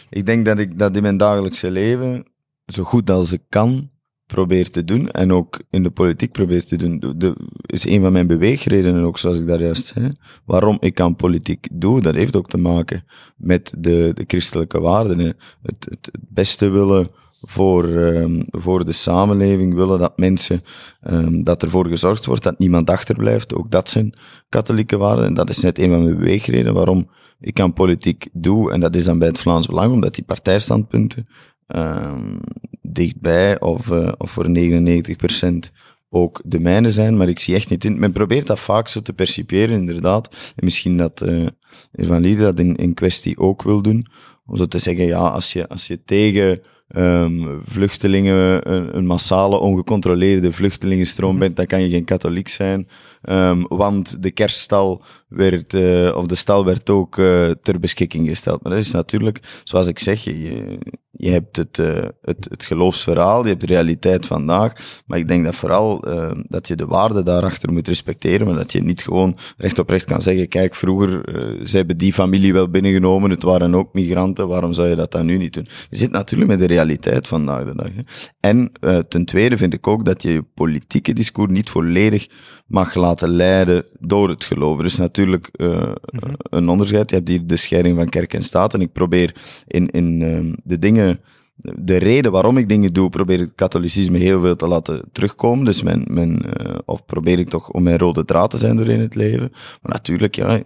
Ik 0.10 0.26
denk 0.26 0.46
dat 0.46 0.60
ik 0.60 0.80
dat 0.80 0.96
in 0.96 1.02
mijn 1.02 1.18
dagelijkse 1.18 1.72
leven 1.72 2.26
zo 2.66 2.84
goed 2.84 3.10
als 3.10 3.32
ik 3.32 3.42
kan 3.50 3.90
probeer 4.26 4.70
te 4.70 4.84
doen 4.84 5.12
en 5.12 5.32
ook 5.32 5.62
in 5.70 5.84
de 5.84 5.90
politiek 5.90 6.32
probeer 6.32 6.66
te 6.66 6.76
doen. 6.76 7.16
Dat 7.18 7.36
is 7.66 7.86
een 7.86 8.02
van 8.02 8.12
mijn 8.12 8.28
beweegredenen 8.28 9.04
ook, 9.04 9.18
zoals 9.18 9.40
ik 9.40 9.48
daar 9.48 9.62
juist 9.62 9.86
zei. 9.86 10.14
Waarom 10.46 10.78
ik 10.80 11.00
aan 11.00 11.16
politiek 11.16 11.68
doe, 11.72 12.02
dat 12.02 12.16
heeft 12.16 12.36
ook 12.36 12.50
te 12.50 12.58
maken 12.58 13.04
met 13.38 13.74
de, 13.78 14.12
de 14.14 14.24
christelijke 14.28 14.80
waarden. 14.80 15.20
Het, 15.62 15.88
het 15.90 16.12
beste 16.30 16.70
willen 16.70 17.08
voor, 17.42 17.86
um, 17.86 18.44
voor 18.46 18.86
de 18.86 18.92
samenleving, 18.92 19.74
willen 19.74 20.00
dat 20.00 20.18
mensen, 20.18 20.64
um, 21.10 21.44
dat 21.44 21.64
ervoor 21.64 21.88
gezorgd 21.88 22.26
wordt 22.26 22.44
dat 22.44 22.60
niemand 22.60 22.90
achterblijft. 22.90 23.56
Ook 23.56 23.72
dat 23.72 23.90
zijn 23.90 24.14
katholieke 24.50 24.98
waarden. 24.98 25.26
En 25.26 25.34
dat 25.34 25.50
is 25.50 25.60
net 25.60 25.80
een 25.80 25.90
van 25.90 26.04
mijn 26.04 26.18
beweegredenen 26.18 26.74
waarom 26.74 27.10
ik 27.40 27.60
aan 27.60 27.74
politiek 27.74 28.30
doe. 28.34 28.72
En 28.72 28.80
dat 28.80 28.96
is 28.96 29.04
dan 29.04 29.20
bij 29.20 29.28
het 29.28 29.40
Vlaams 29.40 29.68
Belang, 29.68 29.94
omdat 29.94 30.16
die 30.16 30.24
partijstandpunten 30.24 31.28
um, 31.68 32.40
dichtbij 32.82 33.60
of, 33.60 33.90
uh, 33.90 34.12
of 34.18 34.32
voor 34.32 34.48
99% 34.48 35.72
ook 36.14 36.42
de 36.46 36.60
mijne 36.60 36.92
zijn, 36.92 37.18
maar 37.18 37.30
ik 37.30 37.40
zie 37.40 37.56
echt 37.56 37.70
niet 37.70 37.86
in. 37.86 38.00
Men 38.00 38.12
probeert 38.12 38.48
dat 38.48 38.60
vaak 38.60 38.88
zo 38.88 39.02
te 39.02 39.14
percipiëren, 39.14 39.80
inderdaad. 39.80 40.54
En 40.56 40.66
misschien 40.66 40.98
dat 40.98 41.22
uh, 41.26 41.48
Van 41.92 42.22
Lier 42.22 42.38
dat 42.38 42.60
in, 42.60 42.76
in 42.76 42.94
kwestie 42.94 43.38
ook 43.38 43.62
wil 43.62 43.82
doen. 43.82 44.08
Om 44.46 44.58
zo 44.58 44.66
te 44.66 44.78
zeggen, 44.78 45.06
ja, 45.06 45.28
als 45.28 45.54
je, 45.54 45.68
als 45.68 45.88
je 45.88 46.04
tegen 46.04 46.62
um, 46.96 47.62
vluchtelingen, 47.66 48.72
een, 48.72 48.98
een, 48.98 49.06
massale, 49.06 49.58
ongecontroleerde 49.58 50.52
vluchtelingenstroom 50.52 51.32
mhm. 51.32 51.40
bent, 51.40 51.56
dan 51.56 51.66
kan 51.66 51.82
je 51.82 51.90
geen 51.90 52.04
katholiek 52.04 52.48
zijn. 52.48 52.88
Um, 53.30 53.66
want 53.68 54.24
de 54.24 54.32
kerststal 54.32 55.04
werd, 55.28 55.74
uh, 55.74 56.16
of 56.16 56.26
de 56.26 56.36
stal 56.36 56.66
werd 56.66 56.90
ook 56.90 57.18
uh, 57.18 57.50
ter 57.62 57.80
beschikking 57.80 58.28
gesteld. 58.28 58.64
Maar 58.64 58.72
dat 58.72 58.82
is 58.82 58.92
natuurlijk, 58.92 59.62
zoals 59.64 59.88
ik 59.88 60.00
zeg, 60.00 60.24
je, 60.24 60.78
je 61.12 61.30
hebt 61.30 61.56
het, 61.56 61.78
uh, 61.78 62.00
het, 62.22 62.48
het 62.50 62.66
geloofsverhaal, 62.66 63.44
je 63.44 63.50
hebt 63.50 63.62
de 63.62 63.68
realiteit 63.68 64.26
vandaag. 64.26 65.02
Maar 65.06 65.18
ik 65.18 65.28
denk 65.28 65.44
dat 65.44 65.56
vooral 65.56 66.08
uh, 66.08 66.32
dat 66.48 66.68
je 66.68 66.76
de 66.76 66.86
waarde 66.86 67.24
daarachter 67.24 67.74
moet 67.74 67.88
respecteren, 67.88 68.48
maar 68.48 68.56
dat 68.56 68.72
je 68.72 68.84
niet 68.84 69.04
gewoon 69.04 69.38
recht 69.58 69.80
op 69.80 69.90
recht 69.90 70.06
kan 70.06 70.22
zeggen, 70.22 70.48
kijk, 70.48 70.76
vroeger, 70.76 71.22
ze 71.68 71.78
hebben 71.78 71.98
die 71.98 72.14
familie 72.14 72.54
wel 72.54 72.70
binnengenomen, 72.70 73.30
het 73.30 73.44
waren 73.44 73.76
ook 73.76 73.94
migranten, 73.94 74.48
waarom 74.48 74.74
zou 74.74 74.88
je 74.88 74.96
dat 74.96 75.12
dan 75.12 75.26
nu 75.26 75.38
niet 75.38 75.54
doen? 75.54 75.68
Je 75.90 75.98
zit 75.98 76.12
natuurlijk 76.12 76.50
met 76.50 76.60
de 76.60 76.74
realiteit 76.74 77.28
vandaag 77.28 77.66
de 77.66 77.76
dag. 77.76 77.92
En 78.40 78.72
ten 79.08 79.26
tweede 79.26 79.58
vind 79.58 79.74
ik 79.74 79.88
ook 79.88 80.06
dat 80.06 80.24
je 80.24 80.32
je 80.32 80.44
politieke 80.54 81.14
discours 81.14 81.52
niet 81.52 81.70
volledig 81.70 82.28
mag 82.68 82.94
laten 82.94 83.11
leiden 83.20 83.86
door 84.00 84.30
het 84.30 84.44
geloof. 84.44 84.80
Er 84.80 84.86
is 84.86 84.98
natuurlijk 84.98 85.50
uh, 85.56 85.68
mm 85.70 85.96
-hmm. 86.02 86.36
een 86.42 86.70
onderscheid. 86.70 87.10
Je 87.10 87.16
hebt 87.16 87.28
hier 87.28 87.48
de 87.48 87.58
scheiding 87.58 87.98
van 87.98 88.10
kerk 88.10 88.34
en 88.34 88.44
staat. 88.44 88.74
En 88.74 88.82
ik 88.82 88.92
probeer 88.92 89.36
in, 89.68 89.90
in 89.90 90.22
uh, 90.22 90.54
de 90.64 90.80
dingen, 90.80 91.20
de 91.56 91.98
reden 91.98 92.32
waarom 92.32 92.58
ik 92.58 92.70
dingen 92.70 92.94
doe, 92.94 93.10
probeer 93.10 93.40
ik 93.40 93.46
het 93.46 93.56
katholicisme 93.56 94.18
heel 94.18 94.40
veel 94.40 94.56
te 94.56 94.68
laten 94.68 95.02
terugkomen. 95.12 95.66
Dus 95.66 95.82
mijn, 95.82 96.06
mijn, 96.08 96.46
uh, 96.46 96.76
of 96.86 97.06
probeer 97.06 97.40
ik 97.40 97.50
toch 97.50 97.70
om 97.70 97.84
mijn 97.84 97.98
rode 97.98 98.26
draad 98.26 98.50
te 98.50 98.58
zijn 98.58 98.76
doorheen 98.76 99.00
het 99.00 99.16
leven. 99.16 99.50
Maar 99.52 99.92
natuurlijk, 99.92 100.36
ja, 100.36 100.62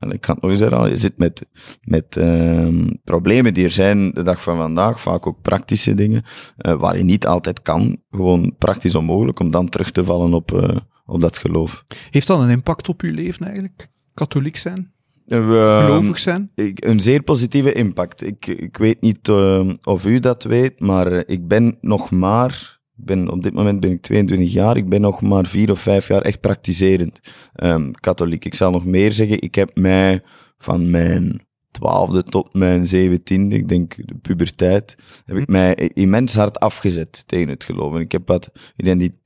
en 0.00 0.10
ik 0.10 0.20
kan 0.20 0.34
het 0.34 0.42
nog 0.42 0.52
eens 0.52 0.60
herhalen, 0.60 0.90
je 0.90 0.96
zit 0.96 1.18
met, 1.18 1.46
met 1.82 2.16
uh, 2.16 2.86
problemen 3.04 3.54
die 3.54 3.64
er 3.64 3.70
zijn 3.70 4.10
de 4.10 4.22
dag 4.22 4.42
van 4.42 4.56
vandaag, 4.56 5.00
vaak 5.00 5.26
ook 5.26 5.42
praktische 5.42 5.94
dingen, 5.94 6.24
uh, 6.66 6.72
waar 6.72 6.96
je 6.96 7.04
niet 7.04 7.26
altijd 7.26 7.62
kan, 7.62 7.96
gewoon 8.10 8.54
praktisch 8.58 8.94
onmogelijk, 8.94 9.40
om 9.40 9.50
dan 9.50 9.68
terug 9.68 9.90
te 9.90 10.04
vallen 10.04 10.34
op, 10.34 10.52
uh, 10.52 10.76
op 11.10 11.20
dat 11.20 11.38
geloof. 11.38 11.84
Heeft 12.10 12.26
dat 12.26 12.40
een 12.40 12.48
impact 12.50 12.88
op 12.88 13.00
uw 13.02 13.14
leven 13.14 13.44
eigenlijk, 13.46 13.88
katholiek 14.14 14.56
zijn? 14.56 14.92
We- 15.26 15.78
gelovig 15.86 16.18
zijn? 16.18 16.50
Ik, 16.54 16.84
een 16.84 17.00
zeer 17.00 17.22
positieve 17.22 17.72
impact. 17.72 18.26
Ik, 18.26 18.46
ik 18.46 18.76
weet 18.76 19.00
niet 19.00 19.28
eh, 19.28 19.68
of 19.82 20.06
u 20.06 20.18
dat 20.20 20.42
weet, 20.42 20.80
maar 20.80 21.12
eh, 21.12 21.22
ik 21.26 21.48
ben 21.48 21.78
nog 21.80 22.10
maar. 22.10 22.78
Ben, 22.94 23.30
op 23.30 23.42
dit 23.42 23.52
moment 23.52 23.80
ben 23.80 23.90
ik 23.90 24.02
22 24.02 24.52
jaar. 24.52 24.76
Ik 24.76 24.88
ben 24.88 25.00
nog 25.00 25.22
maar 25.22 25.46
vier 25.46 25.70
of 25.70 25.80
vijf 25.80 26.08
jaar 26.08 26.22
echt 26.22 26.40
praktiserend 26.40 27.20
ehm, 27.54 27.90
katholiek. 27.90 28.44
Ik 28.44 28.54
zal 28.54 28.70
nog 28.70 28.84
meer 28.84 29.12
zeggen. 29.12 29.40
Ik 29.42 29.54
heb 29.54 29.70
mij 29.76 30.22
van 30.58 30.90
mijn 30.90 31.46
twaalfde 31.70 32.22
tot 32.22 32.54
mijn 32.54 32.86
zeventiende, 32.86 33.56
ik 33.56 33.68
denk 33.68 33.96
de 33.96 34.14
puberteit, 34.22 34.96
heb 35.24 35.36
ik 35.36 35.46
Hm. 35.46 35.52
mij 35.52 35.74
immens 35.94 36.34
hard 36.34 36.60
afgezet 36.60 37.28
tegen 37.28 37.48
het 37.48 37.64
geloven. 37.64 38.00
Ik 38.00 38.12
heb 38.12 38.28
wat 38.28 38.50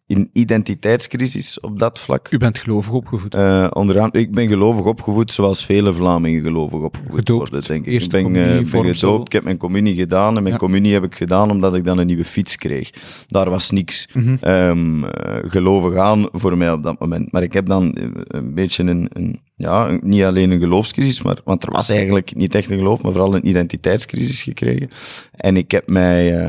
een 0.06 0.30
identiteitscrisis 0.32 1.60
op 1.60 1.78
dat 1.78 1.98
vlak. 1.98 2.28
U 2.30 2.38
bent 2.38 2.58
gelovig 2.58 2.92
opgevoed. 2.92 3.34
Eh 3.34 3.66
onderaan, 3.72 4.08
ik 4.12 4.32
ben 4.32 4.48
gelovig 4.48 4.84
opgevoed 4.84 5.32
zoals 5.32 5.64
vele 5.64 5.94
Vlamingen 5.94 6.42
gelovig 6.42 6.80
opgevoed 6.80 7.14
Gedoopt, 7.18 7.50
worden, 7.50 7.68
denk 7.68 7.86
ik. 7.86 8.02
ik 8.02 8.10
ben, 8.10 8.22
communie, 8.22 8.64
eh, 8.64 8.70
ben 8.70 8.94
gedoopt, 8.94 9.26
ik 9.26 9.32
heb 9.32 9.44
mijn 9.44 9.56
communie 9.56 9.94
gedaan 9.94 10.36
en 10.36 10.42
mijn 10.42 10.54
Ja. 10.54 10.60
communie 10.60 10.92
heb 10.92 11.04
ik 11.04 11.14
gedaan 11.14 11.50
omdat 11.50 11.74
ik 11.74 11.84
dan 11.84 11.98
een 11.98 12.06
nieuwe 12.06 12.24
fiets 12.24 12.56
kreeg. 12.56 12.90
Daar 13.26 13.50
was 13.50 13.70
niks 13.70 14.08
Mhm. 14.12 14.36
ehm, 14.40 15.04
eh, 15.04 15.50
gelovig 15.50 15.96
aan 15.98 16.28
voor 16.32 16.56
mij 16.56 16.72
op 16.72 16.82
dat 16.82 17.00
moment. 17.00 17.32
Maar 17.32 17.42
ik 17.42 17.52
heb 17.52 17.66
dan 17.66 17.96
een 18.28 18.54
beetje 18.54 18.82
een, 18.84 19.08
een 19.12 19.40
ja, 19.56 19.98
niet 20.02 20.22
alleen 20.22 20.50
een 20.50 20.60
geloofscrisis, 20.60 21.22
maar, 21.22 21.38
want 21.44 21.62
er 21.64 21.70
was 21.72 21.88
eigenlijk 21.88 22.34
niet 22.34 22.54
echt 22.54 22.70
een 22.70 22.78
geloof, 22.78 23.02
maar 23.02 23.12
vooral 23.12 23.34
een 23.34 23.48
identiteitscrisis 23.48 24.42
gekregen. 24.42 24.88
En 25.30 25.56
ik 25.56 25.70
heb 25.70 25.88
mij, 25.88 26.48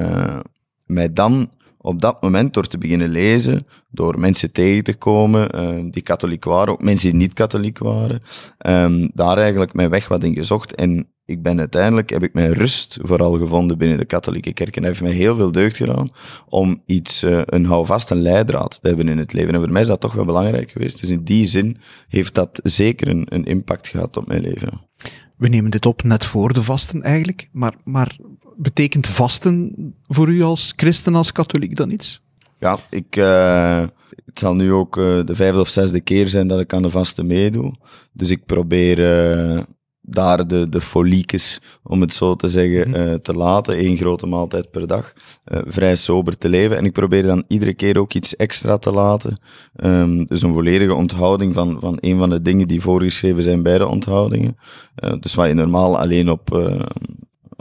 mij 0.86 1.14
dan 1.14 1.50
op 1.86 2.02
dat 2.02 2.22
moment, 2.22 2.54
door 2.54 2.68
te 2.68 2.78
beginnen 2.78 3.10
lezen, 3.10 3.68
door 3.90 4.20
mensen 4.20 4.52
tegen 4.52 4.84
te 4.84 4.94
komen 4.94 5.50
eh, 5.50 5.84
die 5.92 6.04
katholiek 6.04 6.44
waren, 6.44 6.74
ook 6.74 6.84
mensen 6.84 7.10
die 7.10 7.20
niet 7.20 7.34
katholiek 7.34 7.78
waren, 7.78 8.22
ehm, 8.58 9.08
daar 9.14 9.38
eigenlijk 9.38 9.74
mijn 9.74 9.90
weg 9.90 10.08
wat 10.08 10.24
in 10.24 10.34
gezocht. 10.34 10.76
En 10.76 11.08
ik 11.26 11.42
ben 11.42 11.60
uiteindelijk, 11.60 12.10
heb 12.10 12.24
ik 12.24 12.34
mijn 12.34 12.54
rust 12.54 12.98
vooral 13.02 13.38
gevonden 13.38 13.78
binnen 13.78 13.98
de 13.98 14.06
katholieke 14.06 14.54
kerk. 14.54 14.76
En 14.76 14.82
dat 14.82 14.92
heeft 14.92 15.04
mij 15.04 15.12
heel 15.12 15.36
veel 15.36 15.52
deugd 15.52 15.76
gedaan 15.76 16.12
om 16.50 16.82
iets, 16.86 17.24
eh, 17.24 17.42
een 17.46 17.66
houvast, 17.66 18.10
een 18.10 18.22
leidraad 18.22 18.82
te 18.82 18.88
hebben 18.88 19.10
in 19.10 19.18
het 19.18 19.34
leven. 19.34 19.54
En 19.54 19.60
voor 19.60 19.72
mij 19.72 19.82
is 19.82 19.88
dat 19.88 20.00
toch 20.00 20.14
wel 20.14 20.26
belangrijk 20.26 20.72
geweest. 20.72 21.00
Dus 21.00 21.10
in 21.10 21.24
die 21.24 21.46
zin 21.46 21.78
heeft 22.08 22.34
dat 22.34 22.60
zeker 22.64 23.08
een, 23.08 23.26
een 23.30 23.46
impact 23.46 23.88
gehad 23.88 24.18
op 24.18 24.28
mijn 24.28 24.42
leven. 24.42 24.82
We 25.38 25.48
nemen 25.48 25.72
dit 25.72 25.86
op 25.86 26.04
net 26.04 26.26
voor 26.26 26.54
de 26.54 26.64
vasten 26.64 27.04
eigenlijk, 27.04 27.50
maar, 27.52 27.74
maar 27.84 28.18
betekent 28.56 29.08
vasten 29.08 29.74
voor 30.08 30.30
u 30.30 30.42
als 30.42 30.74
christen, 30.76 31.16
als 31.16 31.32
katholiek 31.32 31.76
dan 31.76 31.92
iets? 31.92 32.22
Ja, 32.60 32.78
ik, 32.90 33.16
eh, 33.16 33.82
het 34.26 34.40
zal 34.40 34.56
nu 34.56 34.72
ook 34.72 34.98
eh, 34.98 35.26
de 35.26 35.36
vijfde 35.36 35.60
of 35.60 35.70
zesde 35.70 36.02
keer 36.02 36.28
zijn 36.28 36.48
dat 36.48 36.60
ik 36.60 36.74
aan 36.74 36.82
de 36.82 36.90
vaste 36.90 37.24
meedoe. 37.24 37.74
Dus 38.12 38.30
ik 38.30 38.46
probeer 38.46 39.00
eh, 39.04 39.64
daar 40.08 40.48
de, 40.48 40.70
de 40.70 40.82
foliekes, 40.82 41.62
om 41.84 42.02
het 42.02 42.14
zo 42.14 42.36
te 42.36 42.48
zeggen, 42.48 42.90
Mhm. 42.90 43.00
eh, 43.00 43.14
te 43.14 43.34
laten. 43.34 43.86
Eén 43.86 43.98
grote 43.98 44.26
maaltijd 44.26 44.72
per 44.72 44.88
dag. 44.88 45.14
eh, 45.44 45.60
vrij 45.68 45.96
sober 45.96 46.38
te 46.38 46.50
leven. 46.50 46.78
En 46.78 46.86
ik 46.86 46.92
probeer 46.92 47.24
dan 47.24 47.44
iedere 47.48 47.74
keer 47.74 47.98
ook 48.00 48.14
iets 48.14 48.36
extra 48.36 48.78
te 48.78 48.92
laten. 48.92 49.40
Ehm, 49.76 50.24
dus 50.24 50.42
een 50.42 50.54
volledige 50.54 50.94
onthouding 50.94 51.54
van, 51.54 51.78
van 51.80 51.98
een 52.00 52.18
van 52.18 52.30
de 52.30 52.42
dingen 52.42 52.68
die 52.68 52.82
voorgeschreven 52.82 53.44
zijn 53.44 53.64
bij 53.64 53.78
de 53.78 53.88
onthoudingen. 53.88 54.58
Eh, 54.96 55.14
dus 55.20 55.36
wat 55.36 55.48
je 55.48 55.54
normaal 55.54 56.00
alleen 56.00 56.30
op, 56.30 56.70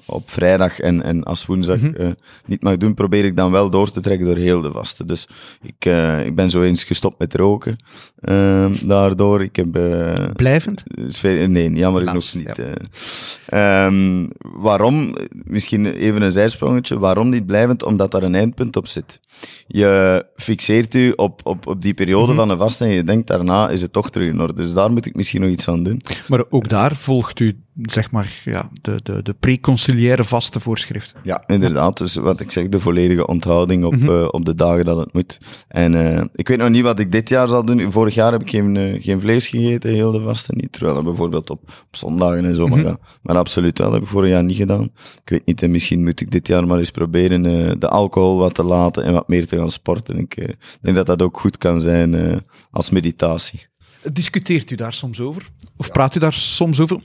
op 0.06 0.30
vrijdag 0.30 0.80
en, 0.80 1.02
en 1.02 1.22
als 1.22 1.46
woensdag 1.46 1.80
Mhm. 1.80 1.94
eh, 1.94 2.10
niet 2.46 2.62
mag 2.62 2.76
doen, 2.76 2.94
probeer 2.94 3.24
ik 3.24 3.36
dan 3.36 3.50
wel 3.50 3.70
door 3.70 3.90
te 3.90 4.00
trekken 4.00 4.26
door 4.26 4.36
heel 4.36 4.60
de 4.60 4.70
vaste. 4.72 5.04
Dus 5.04 5.28
ik, 5.62 5.84
eh, 5.84 6.26
ik 6.26 6.34
ben 6.34 6.50
zo 6.50 6.62
eens 6.62 6.84
gestopt 6.84 7.18
met 7.18 7.34
roken. 7.34 7.76
ehm, 8.20 8.86
daardoor, 8.86 9.42
ik 9.42 9.56
heb... 9.56 9.76
eh, 9.76 10.12
Blijvend? 10.34 10.82
nee, 11.22 11.72
jammer 11.72 12.00
Helaas, 12.02 12.30
genoeg 12.30 12.46
niet. 12.46 12.58
eh. 12.58 13.84
Ehm, 13.86 14.26
waarom? 14.40 15.14
Misschien 15.44 15.86
even 15.86 16.22
een 16.22 16.32
zijsprongetje. 16.32 16.98
Waarom 16.98 17.28
niet 17.28 17.46
blijvend? 17.46 17.82
Omdat 17.82 18.10
daar 18.10 18.22
een 18.22 18.34
eindpunt 18.34 18.76
op 18.76 18.86
zit. 18.86 19.20
Je 19.66 20.26
fixeert 20.36 20.94
u 20.94 21.12
op, 21.16 21.40
op, 21.44 21.66
op 21.66 21.82
die 21.82 21.94
periode 21.94 22.26
Mhm. 22.26 22.36
van 22.36 22.50
een 22.50 22.56
vast 22.58 22.80
en 22.80 22.88
je 22.88 23.04
denkt 23.04 23.26
daarna 23.26 23.68
is 23.68 23.82
het 23.82 23.92
toch 23.92 24.10
terug 24.10 24.28
in 24.28 24.40
orde. 24.40 24.52
Dus 24.62 24.72
daar 24.72 24.92
moet 24.92 25.06
ik 25.06 25.14
misschien 25.14 25.40
nog 25.40 25.50
iets 25.50 25.68
aan 25.68 25.82
doen. 25.82 26.00
Maar 26.28 26.42
ook 26.50 26.68
daar 26.68 26.96
volgt 26.96 27.40
u, 27.40 27.58
zeg 27.82 28.10
maar, 28.10 28.40
ja, 28.44 28.70
de, 28.82 28.94
de, 29.02 29.22
de 29.22 29.34
preconciliaire 29.40 30.24
vaste 30.24 30.60
voorschriften. 30.60 31.20
Ja, 31.22 31.44
inderdaad. 31.46 31.98
Dus 31.98 32.14
wat 32.14 32.40
ik 32.40 32.50
zeg, 32.50 32.68
de 32.68 32.80
volledige 32.80 33.26
onthouding 33.26 33.84
op, 33.84 33.96
Mhm. 33.96 34.08
eh, 34.10 34.28
op 34.30 34.44
de 34.44 34.54
dagen 34.54 34.84
dat 34.84 34.96
het 34.96 35.12
moet. 35.12 35.38
En 35.68 36.16
eh, 36.16 36.24
ik 36.34 36.48
weet 36.48 36.58
nog 36.58 36.68
niet 36.68 36.82
wat 36.82 36.98
ik 36.98 37.12
dit 37.12 37.28
jaar 37.28 37.48
zal 37.48 37.64
doen. 37.64 37.92
Vorig 37.92 38.14
jaar 38.14 38.32
heb 38.32 38.40
ik 38.42 38.50
geen, 38.50 38.76
eh, 38.76 39.02
geen 39.02 39.20
vlees 39.20 39.46
gegeten, 39.48 39.90
heel 39.90 40.10
de 40.12 40.20
vaste 40.20 40.52
niet. 40.56 40.72
Terwijl 40.72 40.94
dat 40.94 41.04
bijvoorbeeld 41.04 41.50
op, 41.50 41.60
op 41.62 41.96
zondagen 41.96 42.44
en 42.44 42.56
zo, 42.56 42.66
maar, 42.66 42.78
Mhm. 42.78 42.86
ja, 42.86 42.98
maar 43.22 43.36
absoluut 43.36 43.78
wel. 43.78 43.86
Dat 43.86 43.96
heb 43.96 44.04
ik 44.04 44.10
vorig 44.12 44.30
jaar 44.30 44.44
niet 44.44 44.56
gedaan. 44.56 44.82
Ik 45.22 45.28
weet 45.30 45.46
niet, 45.46 45.62
en 45.62 45.70
misschien 45.70 46.02
moet 46.04 46.20
ik 46.20 46.30
dit 46.30 46.46
jaar 46.46 46.66
maar 46.66 46.78
eens 46.78 46.90
proberen 46.90 47.42
de 47.80 47.88
alcohol 47.88 48.38
wat 48.38 48.54
te 48.54 48.64
laten 48.64 49.04
en 49.04 49.12
wat 49.12 49.28
meer 49.28 49.46
te 49.46 49.56
gaan 49.58 49.70
sporten. 49.70 50.18
Ik 50.18 50.56
denk 50.80 50.96
dat 50.96 51.06
dat 51.06 51.22
ook 51.22 51.38
goed 51.40 51.58
kan 51.58 51.80
zijn 51.80 52.42
als 52.70 52.90
meditatie. 52.90 53.66
Discuteert 54.12 54.70
u 54.70 54.74
daar 54.74 54.92
soms 54.92 55.20
over? 55.20 55.48
Of 55.76 55.90
praat 55.90 56.14
u 56.14 56.18
daar 56.18 56.32
soms 56.32 56.80
over 56.80 57.00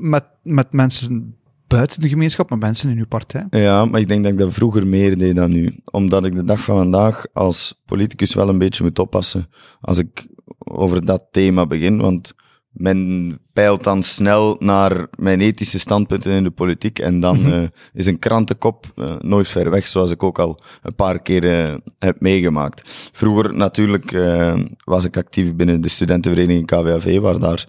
met, 0.00 0.24
met 0.42 0.72
mensen 0.72 1.36
buiten 1.66 2.00
de 2.00 2.08
gemeenschap, 2.08 2.50
met 2.50 2.60
mensen 2.60 2.90
in 2.90 2.98
uw 2.98 3.06
partij? 3.06 3.46
Ja, 3.50 3.84
maar 3.84 4.00
ik 4.00 4.08
denk 4.08 4.22
dat 4.22 4.32
ik 4.32 4.38
dat 4.38 4.52
vroeger 4.52 4.86
meer 4.86 5.18
deed 5.18 5.36
dan 5.36 5.50
nu. 5.50 5.80
Omdat 5.84 6.24
ik 6.24 6.34
de 6.34 6.44
dag 6.44 6.60
van 6.60 6.76
vandaag 6.76 7.26
als 7.32 7.82
politicus 7.86 8.34
wel 8.34 8.48
een 8.48 8.58
beetje 8.58 8.82
moet 8.82 8.98
oppassen 8.98 9.48
als 9.80 9.98
ik 9.98 10.28
over 10.58 11.04
dat 11.04 11.26
thema 11.30 11.66
begin. 11.66 12.00
Want 12.00 12.34
men 12.70 13.38
peilt 13.52 13.84
dan 13.84 14.02
snel 14.02 14.56
naar 14.58 15.06
mijn 15.18 15.40
ethische 15.40 15.78
standpunten 15.78 16.32
in 16.32 16.42
de 16.42 16.50
politiek. 16.50 16.98
En 16.98 17.20
dan 17.20 17.40
Mhm. 17.40 17.52
eh, 17.52 17.62
is 17.92 18.06
een 18.06 18.18
krantenkop 18.18 18.92
eh, 18.96 19.14
nooit 19.18 19.48
ver 19.48 19.70
weg, 19.70 19.86
zoals 19.88 20.10
ik 20.10 20.22
ook 20.22 20.38
al 20.38 20.60
een 20.82 20.94
paar 20.94 21.22
keer 21.22 21.58
eh, 21.68 21.74
heb 21.98 22.20
meegemaakt. 22.20 23.08
Vroeger 23.12 23.54
natuurlijk 23.54 24.18
was 24.84 25.04
ik 25.04 25.16
actief 25.16 25.54
binnen 25.54 25.80
de 25.80 25.88
studentenvereniging 25.88 26.66
KWAV, 26.66 27.18
waar 27.18 27.38
daar 27.38 27.66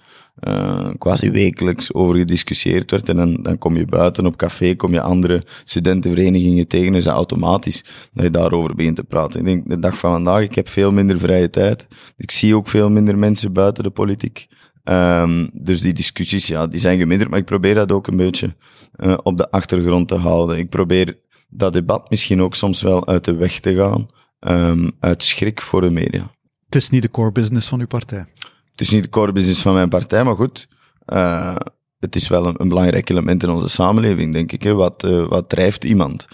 quasi 0.97 1.31
wekelijks 1.31 1.93
over 1.93 2.15
gediscussieerd 2.15 2.91
werd. 2.91 3.09
En 3.09 3.15
dan, 3.15 3.35
dan 3.41 3.57
kom 3.57 3.77
je 3.77 3.85
buiten 3.85 4.25
op 4.25 4.35
café, 4.35 4.75
kom 4.75 4.93
je 4.93 5.01
andere 5.01 5.43
studentenverenigingen 5.63 6.67
tegen, 6.67 6.95
is 6.95 7.03
dat 7.03 7.15
automatisch 7.15 7.83
dat 8.13 8.23
je 8.23 8.31
daarover 8.31 8.75
begint 8.75 8.95
te 8.95 9.03
praten. 9.03 9.39
Ik 9.39 9.45
denk, 9.45 9.69
de 9.69 9.79
dag 9.79 9.97
van 9.97 10.11
vandaag, 10.11 10.41
ik 10.41 10.55
heb 10.55 10.69
veel 10.69 10.91
minder 10.91 11.19
vrije 11.19 11.49
tijd. 11.49 11.87
Ik 12.17 12.31
zie 12.31 12.55
ook 12.55 12.67
veel 12.67 12.89
minder 12.89 13.17
mensen 13.17 13.53
buiten 13.53 13.83
de 13.83 13.89
politiek. 13.89 14.47
Ehm, 14.83 15.47
dus 15.53 15.81
die 15.81 15.93
discussies, 15.93 16.47
ja, 16.47 16.67
die 16.67 16.79
zijn 16.79 16.99
geminderd, 16.99 17.29
maar 17.29 17.39
ik 17.39 17.45
probeer 17.45 17.75
dat 17.75 17.91
ook 17.91 18.07
een 18.07 18.17
beetje 18.17 18.55
eh, 18.91 19.17
op 19.23 19.37
de 19.37 19.51
achtergrond 19.51 20.07
te 20.07 20.15
houden. 20.15 20.57
Ik 20.57 20.69
probeer 20.69 21.17
dat 21.49 21.73
debat 21.73 22.09
misschien 22.09 22.41
ook 22.41 22.55
soms 22.55 22.81
wel 22.81 23.07
uit 23.07 23.25
de 23.25 23.35
weg 23.35 23.59
te 23.59 23.75
gaan, 23.75 24.07
ehm, 24.39 24.89
uit 24.99 25.23
schrik 25.23 25.61
voor 25.61 25.81
de 25.81 25.89
media. 25.89 26.31
Het 26.65 26.75
is 26.75 26.89
niet 26.89 27.01
de 27.01 27.09
core 27.11 27.31
business 27.31 27.67
van 27.67 27.79
uw 27.79 27.87
partij. 27.87 28.25
Het 28.71 28.81
is 28.81 28.89
niet 28.89 29.03
de 29.03 29.09
core 29.09 29.31
business 29.31 29.61
van 29.61 29.73
mijn 29.73 29.89
partij, 29.89 30.23
maar 30.23 30.35
goed. 30.35 30.67
eh, 31.05 31.55
het 31.99 32.15
is 32.15 32.27
wel 32.27 32.45
een, 32.45 32.55
een 32.57 32.67
belangrijk 32.67 33.09
element 33.09 33.43
in 33.43 33.49
onze 33.49 33.67
samenleving, 33.69 34.33
denk 34.33 34.51
ik. 34.51 34.63
Hè. 34.63 34.73
Wat, 34.73 35.03
eh, 35.03 35.27
wat 35.27 35.49
drijft 35.49 35.83
iemand? 35.83 36.27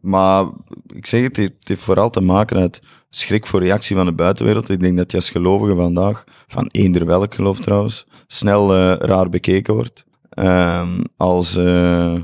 Maar 0.00 0.46
ik 0.86 1.06
zeg 1.06 1.22
het, 1.22 1.36
het 1.36 1.54
heeft 1.62 1.82
vooral 1.82 2.10
te 2.10 2.20
maken 2.20 2.56
uit 2.56 2.82
schrik 3.10 3.46
voor 3.46 3.60
reactie 3.60 3.96
van 3.96 4.06
de 4.06 4.12
buitenwereld. 4.14 4.68
Ik 4.68 4.80
denk 4.80 4.96
dat 4.96 5.10
je 5.10 5.16
als 5.16 5.30
gelovige 5.30 5.76
vandaag, 5.76 6.24
van 6.46 6.68
eender 6.72 7.06
welk 7.06 7.34
geloof 7.34 7.60
trouwens, 7.60 8.06
snel 8.26 8.74
eh, 8.74 8.96
raar 9.08 9.28
bekeken 9.28 9.74
wordt. 9.74 10.04
Ehm, 10.30 11.00
als, 11.16 11.56
eh, 11.56 12.14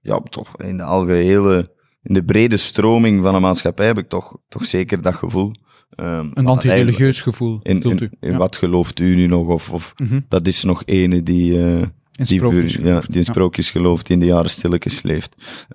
ja, 0.00 0.20
toch 0.30 0.56
in 0.62 0.76
de 0.76 0.82
algehele, 0.82 1.72
in 2.02 2.14
de 2.14 2.24
brede 2.24 2.56
stroming 2.56 3.22
van 3.22 3.34
de 3.34 3.40
maatschappij 3.40 3.86
heb 3.86 3.98
ik 3.98 4.08
toch, 4.08 4.36
toch 4.48 4.66
zeker 4.66 5.02
dat 5.02 5.14
gevoel. 5.14 5.52
Ehm, 5.90 6.28
Een 6.34 6.46
anti-religieus 6.46 7.22
gevoel, 7.22 7.60
in, 7.62 7.82
u? 7.86 8.10
in 8.20 8.30
Ja. 8.30 8.36
wat 8.36 8.56
gelooft 8.56 9.00
u 9.00 9.14
nu 9.14 9.26
nog? 9.26 9.46
Of, 9.48 9.70
of 9.70 9.92
Mhm. 9.96 10.20
dat 10.28 10.46
is 10.46 10.64
nog 10.64 10.82
ene 10.84 11.22
die, 11.22 11.58
eh, 11.62 11.78
In 11.80 12.24
die, 12.24 12.38
sprookjes 12.38 12.74
ja, 12.74 12.80
gelooft. 12.80 13.06
die 13.06 13.16
in 13.16 13.22
Ja. 13.26 13.32
sprookjes 13.32 13.70
gelooft, 13.70 14.06
die 14.06 14.14
in 14.14 14.20
de 14.20 14.26
jaren 14.28 14.50
stilletjes 14.50 15.02
leeft. 15.02 15.34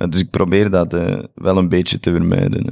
Dus 0.09 0.19
ik 0.19 0.29
probeer 0.29 0.69
dat 0.69 0.91
wel 1.35 1.57
een 1.57 1.69
beetje 1.69 1.99
te 1.99 2.11
vermijden. 2.11 2.65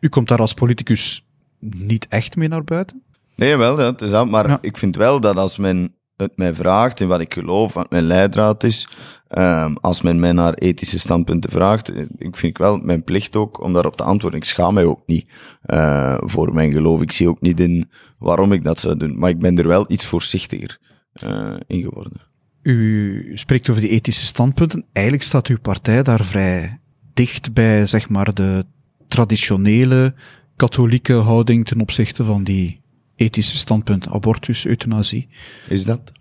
U 0.00 0.08
komt 0.08 0.28
daar 0.28 0.38
als 0.40 0.54
politicus 0.54 1.26
niet 1.60 2.06
echt 2.08 2.36
mee 2.36 2.48
naar 2.48 2.64
buiten? 2.64 3.02
Nee, 3.36 3.56
wel, 3.56 3.78
het 3.78 4.00
is 4.00 4.10
dat. 4.10 4.30
Maar 4.30 4.48
Ja. 4.48 4.58
ik 4.60 4.76
vind 4.76 4.96
wel 4.96 5.20
dat 5.20 5.36
als 5.36 5.56
men 5.58 5.94
het 6.16 6.32
mij 6.36 6.54
vraagt 6.54 7.00
in 7.00 7.08
wat 7.08 7.20
ik 7.20 7.34
geloof, 7.34 7.74
wat 7.74 7.90
mijn 7.90 8.04
leidraad 8.04 8.64
is, 8.64 8.88
ehm, 9.28 9.74
als 9.80 10.02
men 10.02 10.20
mij 10.20 10.32
naar 10.32 10.54
ethische 10.54 10.98
standpunten 10.98 11.50
vraagt, 11.50 11.88
eh, 11.92 12.00
ik 12.00 12.36
vind 12.36 12.42
ik 12.52 12.58
wel 12.58 12.78
mijn 12.78 13.04
plicht 13.04 13.36
ook 13.36 13.62
om 13.62 13.72
daarop 13.72 13.96
te 13.96 14.02
antwoorden. 14.02 14.38
Ik 14.40 14.46
schaam 14.46 14.74
mij 14.74 14.84
ook 14.84 15.02
niet 15.06 15.28
eh, 15.62 16.16
voor 16.18 16.54
mijn 16.54 16.72
geloof. 16.72 17.00
Ik 17.00 17.12
zie 17.12 17.28
ook 17.28 17.40
niet 17.40 17.60
in 17.60 17.90
waarom 18.18 18.52
ik 18.52 18.64
dat 18.64 18.80
zou 18.80 18.96
doen. 18.96 19.18
Maar 19.18 19.30
ik 19.30 19.38
ben 19.38 19.58
er 19.58 19.66
wel 19.68 19.84
iets 19.88 20.06
voorzichtiger 20.06 20.78
eh, 21.12 21.54
in 21.66 21.82
geworden. 21.82 22.20
U 22.62 23.30
spreekt 23.34 23.68
over 23.70 23.82
die 23.82 23.90
ethische 23.90 24.24
standpunten. 24.24 24.84
Eigenlijk 24.92 25.26
staat 25.26 25.46
uw 25.46 25.58
partij 25.58 26.02
daar 26.02 26.24
vrij 26.24 26.80
dicht 27.12 27.52
bij, 27.52 27.86
zeg 27.86 28.08
maar, 28.08 28.34
de 28.34 28.64
traditionele 29.12 30.14
katholieke 30.56 31.12
houding 31.12 31.66
ten 31.66 31.80
opzichte 31.80 32.24
van 32.24 32.44
die 32.44 32.80
ethische 33.16 33.56
standpunten. 33.56 34.12
Abortus, 34.12 34.66
euthanasie. 34.66 35.28
Is 35.68 35.84
dat? 35.84 36.12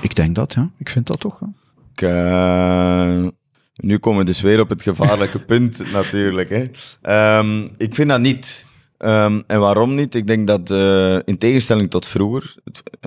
Ik 0.00 0.14
denk 0.14 0.34
dat, 0.34 0.54
ja. 0.54 0.70
Ik 0.78 0.88
vind 0.88 1.06
dat 1.06 1.20
toch. 1.20 1.40
Ja. 1.40 1.52
Ik, 1.92 2.02
uh, 2.02 3.28
nu 3.76 3.98
komen 3.98 4.20
we 4.20 4.26
dus 4.26 4.40
weer 4.40 4.60
op 4.60 4.68
het 4.68 4.82
gevaarlijke 4.82 5.38
punt, 5.50 5.92
natuurlijk. 5.92 6.48
Hè. 6.48 7.38
Um, 7.38 7.70
ik 7.76 7.94
vind 7.94 8.08
dat 8.08 8.20
niet. 8.20 8.66
Um, 8.98 9.44
en 9.46 9.60
waarom 9.60 9.94
niet? 9.94 10.14
Ik 10.14 10.26
denk 10.26 10.46
dat 10.46 10.70
uh, 10.70 11.18
in 11.24 11.38
tegenstelling 11.38 11.90
tot 11.90 12.06
vroeger, 12.06 12.54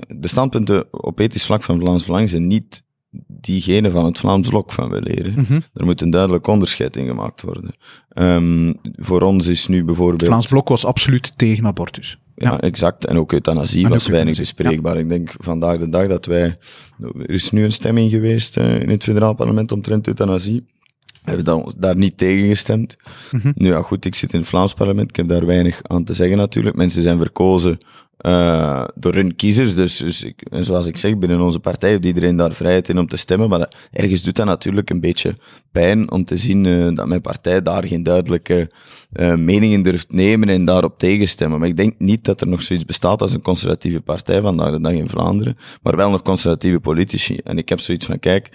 de 0.08 0.28
standpunten 0.28 0.86
op 0.90 1.18
ethisch 1.18 1.46
vlak 1.46 1.62
van 1.62 1.80
Vlaams 1.80 2.04
Belang 2.04 2.28
zijn 2.28 2.46
niet 2.46 2.82
diegene 3.26 3.90
van 3.90 4.04
het 4.04 4.18
Vlaams 4.18 4.48
Blok 4.48 4.72
van 4.72 4.90
we 4.90 5.02
leren. 5.02 5.32
Mm 5.36 5.44
-hmm. 5.44 5.62
Er 5.74 5.84
moet 5.84 6.00
een 6.00 6.10
duidelijk 6.10 6.46
onderscheid 6.46 6.96
in 6.96 7.06
gemaakt 7.06 7.42
worden. 7.42 7.74
Um, 8.14 8.74
voor 8.96 9.22
ons 9.22 9.46
is 9.46 9.66
nu 9.66 9.84
bijvoorbeeld... 9.84 10.20
Het 10.20 10.30
Vlaams 10.30 10.46
Blok 10.46 10.68
was 10.68 10.84
absoluut 10.84 11.38
tegen 11.38 11.66
abortus. 11.66 12.18
Ja, 12.34 12.50
ja 12.50 12.60
exact. 12.60 13.06
En 13.06 13.18
ook 13.18 13.32
euthanasie 13.32 13.84
en 13.84 13.90
was 13.90 14.06
weinig 14.06 14.38
bespreekbaar. 14.38 14.94
Ja. 14.94 15.00
Ik 15.00 15.08
denk 15.08 15.34
vandaag 15.38 15.78
de 15.78 15.88
dag 15.88 16.06
dat 16.06 16.26
wij... 16.26 16.58
Er 17.00 17.30
is 17.30 17.50
nu 17.50 17.64
een 17.64 17.72
stemming 17.72 18.10
geweest 18.10 18.58
uh, 18.58 18.80
in 18.80 18.88
het 18.88 19.02
federaal 19.02 19.34
parlement 19.34 19.72
omtrent 19.72 20.06
euthanasie. 20.06 20.66
We 21.06 21.36
hebben 21.36 21.44
dan, 21.44 21.74
daar 21.78 21.96
niet 21.96 22.16
tegen 22.16 22.48
gestemd. 22.48 22.96
Mm 23.30 23.40
-hmm. 23.40 23.52
Nu 23.54 23.68
ja, 23.68 23.82
goed, 23.82 24.04
ik 24.04 24.14
zit 24.14 24.32
in 24.32 24.38
het 24.38 24.48
Vlaams 24.48 24.74
parlement, 24.74 25.10
ik 25.10 25.16
heb 25.16 25.28
daar 25.28 25.46
weinig 25.46 25.80
aan 25.82 26.04
te 26.04 26.12
zeggen 26.12 26.36
natuurlijk. 26.36 26.76
Mensen 26.76 27.02
zijn 27.02 27.18
verkozen 27.18 27.78
uh, 28.26 28.84
door 28.94 29.14
hun 29.14 29.36
kiezers. 29.36 29.74
Dus, 29.74 29.96
dus 29.96 30.24
ik, 30.24 30.42
zoals 30.50 30.86
ik 30.86 30.96
zeg, 30.96 31.18
binnen 31.18 31.40
onze 31.40 31.60
partij 31.60 31.90
heeft 31.90 32.04
iedereen 32.04 32.36
daar 32.36 32.52
vrijheid 32.52 32.88
in 32.88 32.98
om 32.98 33.06
te 33.06 33.16
stemmen. 33.16 33.48
Maar 33.48 33.72
ergens 33.90 34.22
doet 34.22 34.36
dat 34.36 34.46
natuurlijk 34.46 34.90
een 34.90 35.00
beetje 35.00 35.36
pijn 35.72 36.10
om 36.10 36.24
te 36.24 36.36
zien 36.36 36.64
uh, 36.64 36.94
dat 36.94 37.06
mijn 37.06 37.20
partij 37.20 37.62
daar 37.62 37.86
geen 37.86 38.02
duidelijke 38.02 38.70
uh, 39.12 39.34
meningen 39.34 39.82
durft 39.82 40.12
nemen 40.12 40.48
en 40.48 40.64
daarop 40.64 40.98
tegenstemmen. 40.98 41.58
Maar 41.58 41.68
ik 41.68 41.76
denk 41.76 41.94
niet 41.98 42.24
dat 42.24 42.40
er 42.40 42.48
nog 42.48 42.62
zoiets 42.62 42.84
bestaat 42.84 43.22
als 43.22 43.32
een 43.32 43.42
conservatieve 43.42 44.00
partij 44.00 44.40
vandaag 44.40 44.70
de 44.70 44.80
dag 44.80 44.92
in 44.92 45.08
Vlaanderen, 45.08 45.56
maar 45.82 45.96
wel 45.96 46.10
nog 46.10 46.22
conservatieve 46.22 46.80
politici. 46.80 47.36
En 47.36 47.58
ik 47.58 47.68
heb 47.68 47.80
zoiets 47.80 48.06
van, 48.06 48.18
kijk, 48.18 48.50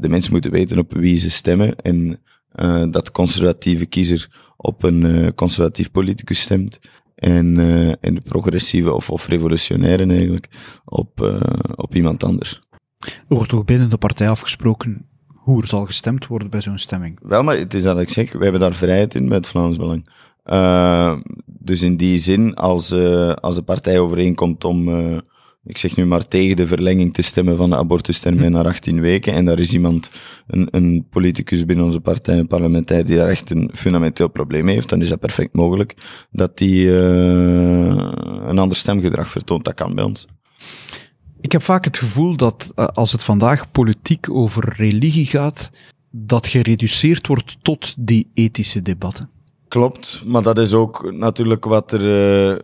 de 0.00 0.08
mensen 0.08 0.32
moeten 0.32 0.50
weten 0.50 0.78
op 0.78 0.92
wie 0.94 1.18
ze 1.18 1.30
stemmen 1.30 1.76
en 1.76 2.20
dat 2.90 3.10
conservatieve 3.12 3.86
kiezer 3.86 4.30
op 4.56 4.82
een 4.82 5.32
conservatief 5.34 5.90
politicus 5.90 6.40
stemt 6.40 6.80
en, 7.22 7.58
uh, 7.58 7.88
en 7.88 8.14
de 8.14 8.20
progressieve 8.20 8.92
of, 8.92 9.10
of 9.10 9.26
revolutionaire 9.26 10.06
eigenlijk 10.06 10.48
op, 10.84 11.20
uh, 11.20 11.40
op 11.74 11.94
iemand 11.94 12.24
anders. 12.24 12.60
Er 12.98 13.34
wordt 13.36 13.48
toch 13.48 13.64
binnen 13.64 13.90
de 13.90 13.96
partij 13.96 14.28
afgesproken 14.28 15.08
hoe 15.26 15.60
er 15.60 15.68
zal 15.68 15.84
gestemd 15.84 16.26
worden 16.26 16.50
bij 16.50 16.60
zo'n 16.60 16.78
stemming? 16.78 17.18
Wel, 17.22 17.42
maar 17.42 17.56
het 17.56 17.74
is 17.74 17.82
dat 17.82 18.00
ik 18.00 18.08
zeg, 18.08 18.32
we 18.32 18.42
hebben 18.42 18.60
daar 18.60 18.74
vrijheid 18.74 19.14
in 19.14 19.28
met 19.28 19.46
Vlaams 19.46 19.76
Belang. 19.76 20.08
Uh, 20.44 21.16
dus 21.46 21.82
in 21.82 21.96
die 21.96 22.18
zin, 22.18 22.54
als, 22.54 22.92
als 23.34 23.54
de 23.54 23.62
partij 23.64 23.98
overeenkomt 23.98 24.64
om 24.64 24.88
ik 25.64 25.78
zeg 25.78 25.96
nu 25.96 26.06
maar 26.06 26.28
tegen 26.28 26.56
de 26.56 26.66
verlenging 26.66 27.14
te 27.14 27.22
stemmen 27.22 27.56
van 27.56 27.70
de 27.70 27.76
abortustermijn 27.76 28.46
hm. 28.46 28.52
naar 28.52 28.66
18 28.66 29.00
weken. 29.00 29.32
En 29.32 29.44
daar 29.44 29.58
is 29.58 29.72
iemand, 29.72 30.10
een, 30.46 30.68
een 30.70 31.06
politicus 31.10 31.64
binnen 31.64 31.84
onze 31.84 32.00
partij, 32.00 32.38
een 32.38 32.46
parlementair, 32.46 33.04
die 33.04 33.16
daar 33.16 33.28
echt 33.28 33.50
een 33.50 33.70
fundamenteel 33.74 34.28
probleem 34.28 34.68
heeft. 34.68 34.88
Dan 34.88 35.00
is 35.00 35.08
dat 35.08 35.20
perfect 35.20 35.54
mogelijk 35.54 35.96
dat 36.30 36.58
die 36.58 36.84
uh, 36.84 36.94
een 38.46 38.58
ander 38.58 38.76
stemgedrag 38.76 39.28
vertoont. 39.28 39.64
Dat 39.64 39.74
kan 39.74 39.94
bij 39.94 40.04
ons. 40.04 40.26
Ik 41.40 41.52
heb 41.52 41.62
vaak 41.62 41.84
het 41.84 41.98
gevoel 41.98 42.36
dat 42.36 42.72
uh, 42.74 42.84
als 42.84 43.12
het 43.12 43.24
vandaag 43.24 43.70
politiek 43.70 44.30
over 44.30 44.74
religie 44.76 45.26
gaat, 45.26 45.70
dat 46.10 46.46
gereduceerd 46.46 47.26
wordt 47.26 47.56
tot 47.62 47.94
die 47.98 48.30
ethische 48.34 48.82
debatten. 48.82 49.30
Klopt, 49.68 50.22
maar 50.26 50.42
dat 50.42 50.58
is 50.58 50.72
ook 50.72 51.12
natuurlijk 51.12 51.64
wat 51.64 51.92
er, 51.92 52.06
uh, 52.50 52.58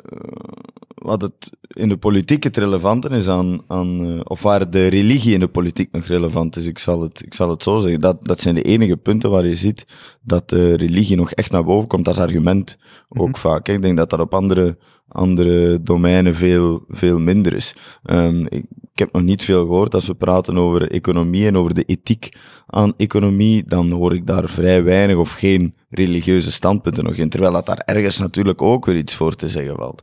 wat 1.09 1.23
het 1.23 1.50
in 1.68 1.88
de 1.88 1.97
politiek 1.97 2.42
het 2.42 2.57
relevante 2.57 3.09
is 3.09 3.29
aan, 3.29 3.61
aan 3.66 4.07
uh, 4.07 4.21
of 4.25 4.42
waar 4.42 4.71
de 4.71 4.87
religie 4.87 5.35
in 5.35 5.40
de 5.40 5.49
politiek 5.49 5.92
nog 5.92 6.05
relevant 6.05 6.57
is. 6.57 6.66
Ik 6.66 6.79
zal 6.79 7.03
het, 7.03 7.23
ik 7.25 7.35
zal 7.35 7.51
het 7.51 7.62
zo 7.62 7.81
zeggen. 7.81 8.01
Dat, 8.01 8.25
dat 8.25 8.40
zijn 8.40 8.55
de 8.55 8.62
enige 8.62 8.97
punten 8.97 9.31
waar 9.31 9.47
je 9.47 9.57
ziet 9.57 9.87
dat 10.23 10.49
de 10.49 10.77
religie 10.77 11.16
nog 11.16 11.33
echt 11.33 11.51
naar 11.51 11.64
boven 11.64 11.88
komt 11.88 12.09
als 12.09 12.18
argument. 12.18 12.79
Ook 13.09 13.18
mm 13.18 13.25
-hmm. 13.25 13.37
vaak. 13.37 13.68
Ik 13.68 13.83
denk 13.83 13.97
dat 13.97 14.11
dat 14.11 14.21
op 14.21 14.35
andere, 14.35 14.79
andere 15.09 15.83
domeinen 15.83 16.35
veel, 16.35 16.85
veel 16.88 17.18
minder 17.18 17.55
is. 17.55 17.75
Um, 18.03 18.47
ik, 18.49 18.64
ik 18.92 19.05
heb 19.05 19.12
nog 19.12 19.23
niet 19.23 19.42
veel 19.42 19.66
gehoord 19.66 19.94
als 19.94 20.07
we 20.07 20.14
praten 20.14 20.57
over 20.57 20.90
economie 20.90 21.47
en 21.47 21.57
over 21.57 21.75
de 21.75 21.85
ethiek 21.85 22.37
aan 22.66 22.92
economie, 22.97 23.64
dan 23.66 23.90
hoor 23.90 24.14
ik 24.14 24.27
daar 24.27 24.49
vrij 24.49 24.83
weinig 24.83 25.16
of 25.16 25.33
geen 25.33 25.75
religieuze 25.90 26.53
standpunten 26.53 27.05
nog 27.05 27.14
in, 27.14 27.29
terwijl 27.29 27.53
dat 27.53 27.66
daar 27.66 27.83
ergens 27.85 28.18
natuurlijk 28.18 28.62
ook 28.62 28.87
weer 28.87 28.97
iets 28.97 29.14
voor 29.14 29.35
te 29.35 29.49
zeggen 29.49 29.77
valt. 29.77 30.03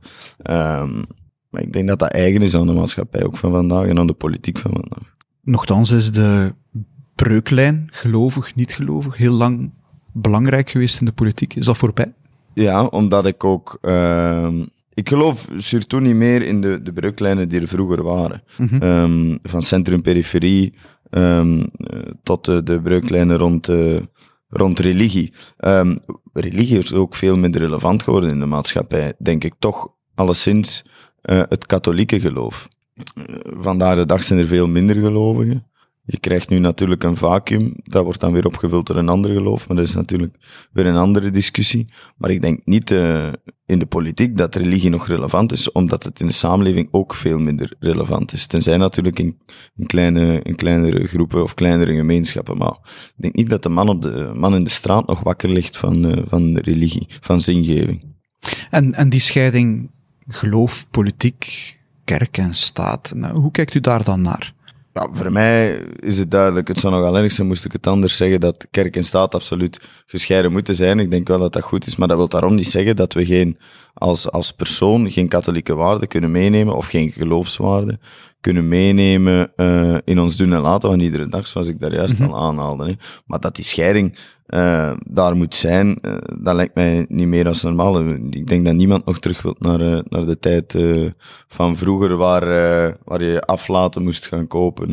Um, 0.49 1.05
maar 1.49 1.61
ik 1.61 1.73
denk 1.73 1.87
dat 1.87 1.99
dat 1.99 2.11
eigen 2.11 2.41
is 2.41 2.55
aan 2.55 2.67
de 2.67 2.73
maatschappij 2.73 3.23
ook 3.23 3.37
van 3.37 3.51
vandaag 3.51 3.85
en 3.87 3.99
aan 3.99 4.07
de 4.07 4.13
politiek 4.13 4.57
van 4.57 4.71
vandaag. 4.71 5.13
Nochtans 5.41 5.91
is 5.91 6.11
de 6.11 6.53
breuklijn, 7.15 7.87
gelovig, 7.91 8.55
niet 8.55 8.73
gelovig, 8.73 9.17
heel 9.17 9.33
lang 9.33 9.73
belangrijk 10.11 10.69
geweest 10.69 10.99
in 10.99 11.05
de 11.05 11.11
politiek. 11.11 11.55
Is 11.55 11.65
dat 11.65 11.77
voorbij? 11.77 12.13
Ja, 12.53 12.85
omdat 12.85 13.25
ik 13.25 13.43
ook... 13.43 13.77
Uh, 13.81 14.47
ik 14.95 15.09
geloof 15.09 15.47
surtout 15.57 16.03
niet 16.03 16.15
meer 16.15 16.41
in 16.41 16.61
de, 16.61 16.81
de 16.81 16.93
breuklijnen 16.93 17.49
die 17.49 17.61
er 17.61 17.67
vroeger 17.67 18.03
waren. 18.03 18.43
Mm 18.57 18.67
-hmm. 18.67 18.81
um, 18.81 19.39
van 19.41 19.61
centrum-periferie 19.61 20.73
um, 21.09 21.65
tot 22.23 22.45
de, 22.45 22.63
de 22.63 22.81
breuklijnen 22.81 23.37
rond, 23.37 23.69
uh, 23.69 23.99
rond 24.49 24.79
religie. 24.79 25.33
Um, 25.57 25.97
religie 26.33 26.77
is 26.77 26.93
ook 26.93 27.15
veel 27.15 27.37
minder 27.37 27.61
relevant 27.61 28.03
geworden 28.03 28.29
in 28.29 28.39
de 28.39 28.45
maatschappij, 28.45 29.13
denk 29.19 29.43
ik 29.43 29.53
toch 29.59 29.87
alleszins 30.15 30.85
uh, 31.23 31.41
het 31.49 31.65
katholieke 31.65 32.19
geloof. 32.19 32.67
Uh, 32.95 33.25
vandaag 33.59 33.95
de 33.95 34.05
dag 34.05 34.23
zijn 34.23 34.39
er 34.39 34.47
veel 34.47 34.67
minder 34.67 34.95
gelovigen. 34.95 35.67
Je 36.07 36.19
krijgt 36.19 36.49
nu 36.49 36.59
natuurlijk 36.59 37.03
een 37.03 37.17
vacuüm, 37.17 37.73
dat 37.83 38.03
wordt 38.03 38.19
dan 38.19 38.33
weer 38.33 38.45
opgevuld 38.45 38.87
door 38.87 38.95
een 38.95 39.09
ander 39.09 39.31
geloof, 39.31 39.67
maar 39.67 39.77
dat 39.77 39.85
is 39.85 39.95
natuurlijk 39.95 40.35
weer 40.71 40.85
een 40.85 40.97
andere 40.97 41.29
discussie. 41.29 41.85
Maar 42.17 42.29
ik 42.29 42.41
denk 42.41 42.61
niet 42.65 42.91
uh, 42.91 43.33
in 43.65 43.79
de 43.79 43.85
politiek 43.85 44.37
dat 44.37 44.55
religie 44.55 44.89
nog 44.89 45.07
relevant 45.07 45.51
is, 45.51 45.71
omdat 45.71 46.03
het 46.03 46.19
in 46.19 46.27
de 46.27 46.33
samenleving 46.33 46.87
ook 46.91 47.13
veel 47.13 47.39
minder 47.39 47.75
relevant 47.79 48.31
is. 48.31 48.45
Tenzij 48.45 48.77
natuurlijk 48.77 49.19
in, 49.19 49.37
in, 49.75 49.85
kleine, 49.85 50.41
in 50.41 50.55
kleinere 50.55 51.07
groepen 51.07 51.43
of 51.43 51.53
kleinere 51.53 51.95
gemeenschappen. 51.95 52.57
Maar 52.57 52.77
ik 53.15 53.21
denk 53.21 53.35
niet 53.35 53.49
dat 53.49 53.63
de 53.63 53.69
man, 53.69 53.89
op 53.89 54.01
de, 54.01 54.31
man 54.35 54.55
in 54.55 54.63
de 54.63 54.69
straat 54.69 55.07
nog 55.07 55.19
wakker 55.19 55.49
ligt 55.49 55.77
van, 55.77 56.05
uh, 56.05 56.23
van 56.27 56.57
religie, 56.57 57.07
van 57.21 57.41
zingeving. 57.41 58.03
En, 58.69 58.93
en 58.93 59.09
die 59.09 59.19
scheiding 59.19 59.91
geloof, 60.27 60.87
politiek, 60.89 61.73
kerk 62.03 62.37
en 62.37 62.55
staat, 62.55 63.13
nou, 63.15 63.39
hoe 63.39 63.51
kijkt 63.51 63.73
u 63.73 63.79
daar 63.79 64.03
dan 64.03 64.21
naar? 64.21 64.53
Ja, 64.99 65.09
voor 65.11 65.31
mij 65.31 65.83
is 65.99 66.17
het 66.17 66.31
duidelijk. 66.31 66.67
Het 66.67 66.79
zou 66.79 66.93
nogal 66.93 67.17
erg 67.17 67.31
zijn 67.31 67.47
moest 67.47 67.65
ik 67.65 67.71
het 67.71 67.87
anders 67.87 68.17
zeggen 68.17 68.39
dat 68.39 68.67
kerk 68.71 68.95
en 68.95 69.03
staat 69.03 69.35
absoluut 69.35 69.89
gescheiden 70.05 70.51
moeten 70.51 70.75
zijn. 70.75 70.99
Ik 70.99 71.11
denk 71.11 71.27
wel 71.27 71.39
dat 71.39 71.53
dat 71.53 71.63
goed 71.63 71.87
is, 71.87 71.95
maar 71.95 72.07
dat 72.07 72.17
wil 72.17 72.27
daarom 72.27 72.55
niet 72.55 72.67
zeggen 72.67 72.95
dat 72.95 73.13
we 73.13 73.25
geen, 73.25 73.57
als, 73.93 74.31
als 74.31 74.51
persoon 74.51 75.11
geen 75.11 75.27
katholieke 75.27 75.73
waarden 75.73 76.07
kunnen 76.07 76.31
meenemen 76.31 76.75
of 76.75 76.87
geen 76.87 77.11
geloofswaarden 77.11 77.99
kunnen 78.41 78.67
meenemen 78.67 79.51
uh, 79.55 79.97
in 80.03 80.19
ons 80.19 80.37
doen 80.37 80.53
en 80.53 80.61
laten 80.61 80.89
van 80.89 80.99
iedere 80.99 81.27
dag, 81.27 81.47
zoals 81.47 81.67
ik 81.67 81.79
daar 81.79 81.93
juist 81.93 82.19
mm 82.19 82.25
-hmm. 82.25 82.33
al 82.33 82.47
aanhaalde. 82.47 82.85
Hè. 82.85 82.93
Maar 83.25 83.39
dat 83.39 83.55
die 83.55 83.65
scheiding 83.65 84.17
uh, 84.47 84.91
daar 85.07 85.35
moet 85.35 85.55
zijn, 85.55 85.97
uh, 86.01 86.17
dat 86.39 86.55
lijkt 86.55 86.75
mij 86.75 87.05
niet 87.09 87.27
meer 87.27 87.47
als 87.47 87.63
normaal. 87.63 88.09
Ik 88.09 88.47
denk 88.47 88.65
dat 88.65 88.73
niemand 88.73 89.05
nog 89.05 89.19
terug 89.19 89.41
wil 89.41 89.55
naar, 89.59 90.03
naar 90.09 90.25
de 90.25 90.39
tijd 90.39 90.77
van 91.47 91.77
vroeger, 91.77 92.17
waar, 92.17 92.45
waar 93.03 93.23
je 93.23 93.41
aflaten 93.41 94.03
moest 94.03 94.27
gaan 94.27 94.47
kopen 94.47 94.89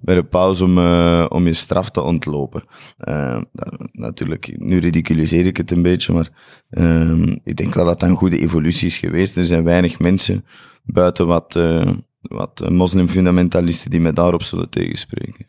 bij 0.00 0.14
de 0.14 0.24
pauze 0.24 0.64
om, 0.64 0.78
om 1.28 1.46
je 1.46 1.52
straf 1.52 1.90
te 1.90 2.02
ontlopen. 2.02 2.64
Dat, 3.52 3.88
natuurlijk, 3.92 4.54
nu 4.58 4.78
ridiculiseer 4.78 5.46
ik 5.46 5.56
het 5.56 5.70
een 5.70 5.82
beetje, 5.82 6.12
maar 6.12 6.28
ehm, 6.70 7.36
ik 7.44 7.56
denk 7.56 7.74
wel 7.74 7.84
dat 7.84 8.00
dat 8.00 8.08
een 8.08 8.16
goede 8.16 8.38
evolutie 8.38 8.86
is 8.86 8.98
geweest. 8.98 9.36
Er 9.36 9.46
zijn 9.46 9.64
weinig 9.64 9.98
mensen 9.98 10.44
buiten 10.84 11.26
wat 11.26 11.58
wat 12.28 12.70
moslimfundamentalisten 12.70 13.90
die 13.90 14.00
mij 14.00 14.12
daarop 14.12 14.42
zullen 14.42 14.70
tegenspreken. 14.70 15.44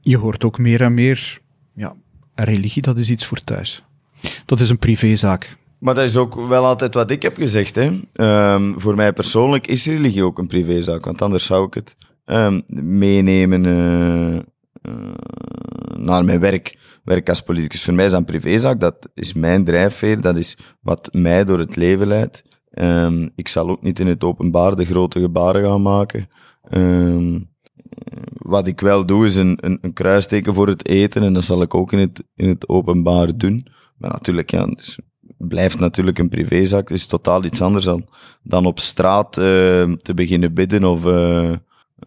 Je 0.00 0.16
hoort 0.16 0.44
ook 0.44 0.58
meer 0.58 0.82
en 0.82 0.94
meer, 0.94 1.40
ja, 1.74 1.96
religie, 2.44 2.82
dat 2.82 2.96
is 2.96 3.10
iets 3.10 3.26
voor 3.26 3.44
thuis. 3.44 3.84
Dat 4.44 4.60
is 4.60 4.70
een 4.70 4.78
privézaak. 4.78 5.56
Maar 5.78 5.94
dat 5.94 6.04
is 6.04 6.16
ook 6.16 6.46
wel 6.46 6.64
altijd 6.64 6.94
wat 6.94 7.10
ik 7.10 7.22
heb 7.22 7.36
gezegd. 7.36 7.74
Hè. 7.74 8.00
Um, 8.54 8.80
voor 8.80 8.94
mij 8.94 9.12
persoonlijk 9.12 9.66
is 9.66 9.86
religie 9.86 10.24
ook 10.24 10.38
een 10.38 10.46
privézaak, 10.46 11.04
want 11.04 11.22
anders 11.22 11.44
zou 11.44 11.66
ik 11.66 11.74
het 11.74 11.96
um, 12.24 12.62
meenemen 12.98 13.64
uh, 13.64 14.34
uh, 14.34 15.14
naar 15.96 16.24
mijn 16.24 16.40
werk, 16.40 16.78
werk 17.04 17.28
als 17.28 17.42
politicus. 17.42 17.84
Voor 17.84 17.94
mij 17.94 18.04
is 18.04 18.10
dat 18.10 18.20
een 18.20 18.26
privézaak, 18.26 18.80
dat 18.80 19.08
is 19.14 19.32
mijn 19.32 19.64
drijfveer, 19.64 20.20
dat 20.20 20.36
is 20.36 20.56
wat 20.80 21.08
mij 21.12 21.44
door 21.44 21.58
het 21.58 21.76
leven 21.76 22.06
leidt. 22.06 22.42
Um, 22.74 23.30
ik 23.34 23.48
zal 23.48 23.68
ook 23.68 23.82
niet 23.82 24.00
in 24.00 24.06
het 24.06 24.24
openbaar 24.24 24.76
de 24.76 24.84
grote 24.84 25.20
gebaren 25.20 25.64
gaan 25.64 25.82
maken. 25.82 26.28
Wat 28.46 28.66
ik 28.66 28.80
wel 28.80 29.06
doe, 29.06 29.24
is 29.24 29.36
een, 29.36 29.58
een, 29.60 29.78
een, 29.80 29.92
kruisteken 29.92 30.54
voor 30.54 30.68
het 30.68 30.86
eten. 30.86 31.22
En 31.22 31.32
dat 31.32 31.44
zal 31.44 31.62
ik 31.62 31.74
ook 31.74 31.92
in 31.92 31.98
het, 31.98 32.24
in 32.34 32.48
het 32.48 32.68
openbaar 32.68 33.36
doen. 33.36 33.66
Maar 33.98 34.10
natuurlijk, 34.10 34.50
ja, 34.50 34.66
dus 34.66 34.98
blijft 35.38 35.78
natuurlijk 35.78 36.18
een 36.18 36.28
privézaak. 36.28 36.90
Is 36.90 37.06
totaal 37.06 37.44
iets 37.44 37.62
anders 37.62 37.88
dan, 38.42 38.66
op 38.66 38.80
straat 38.80 39.38
uh, 39.38 39.44
te 39.92 40.14
beginnen 40.14 40.54
bidden 40.54 40.84
of, 40.84 41.04
uh, 41.04 41.52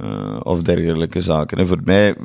uh, 0.02 0.40
of 0.44 0.62
dergelijke 0.62 1.22
zaken. 1.22 1.58
En 1.58 1.68
voor 1.68 1.82
mij 1.84 2.16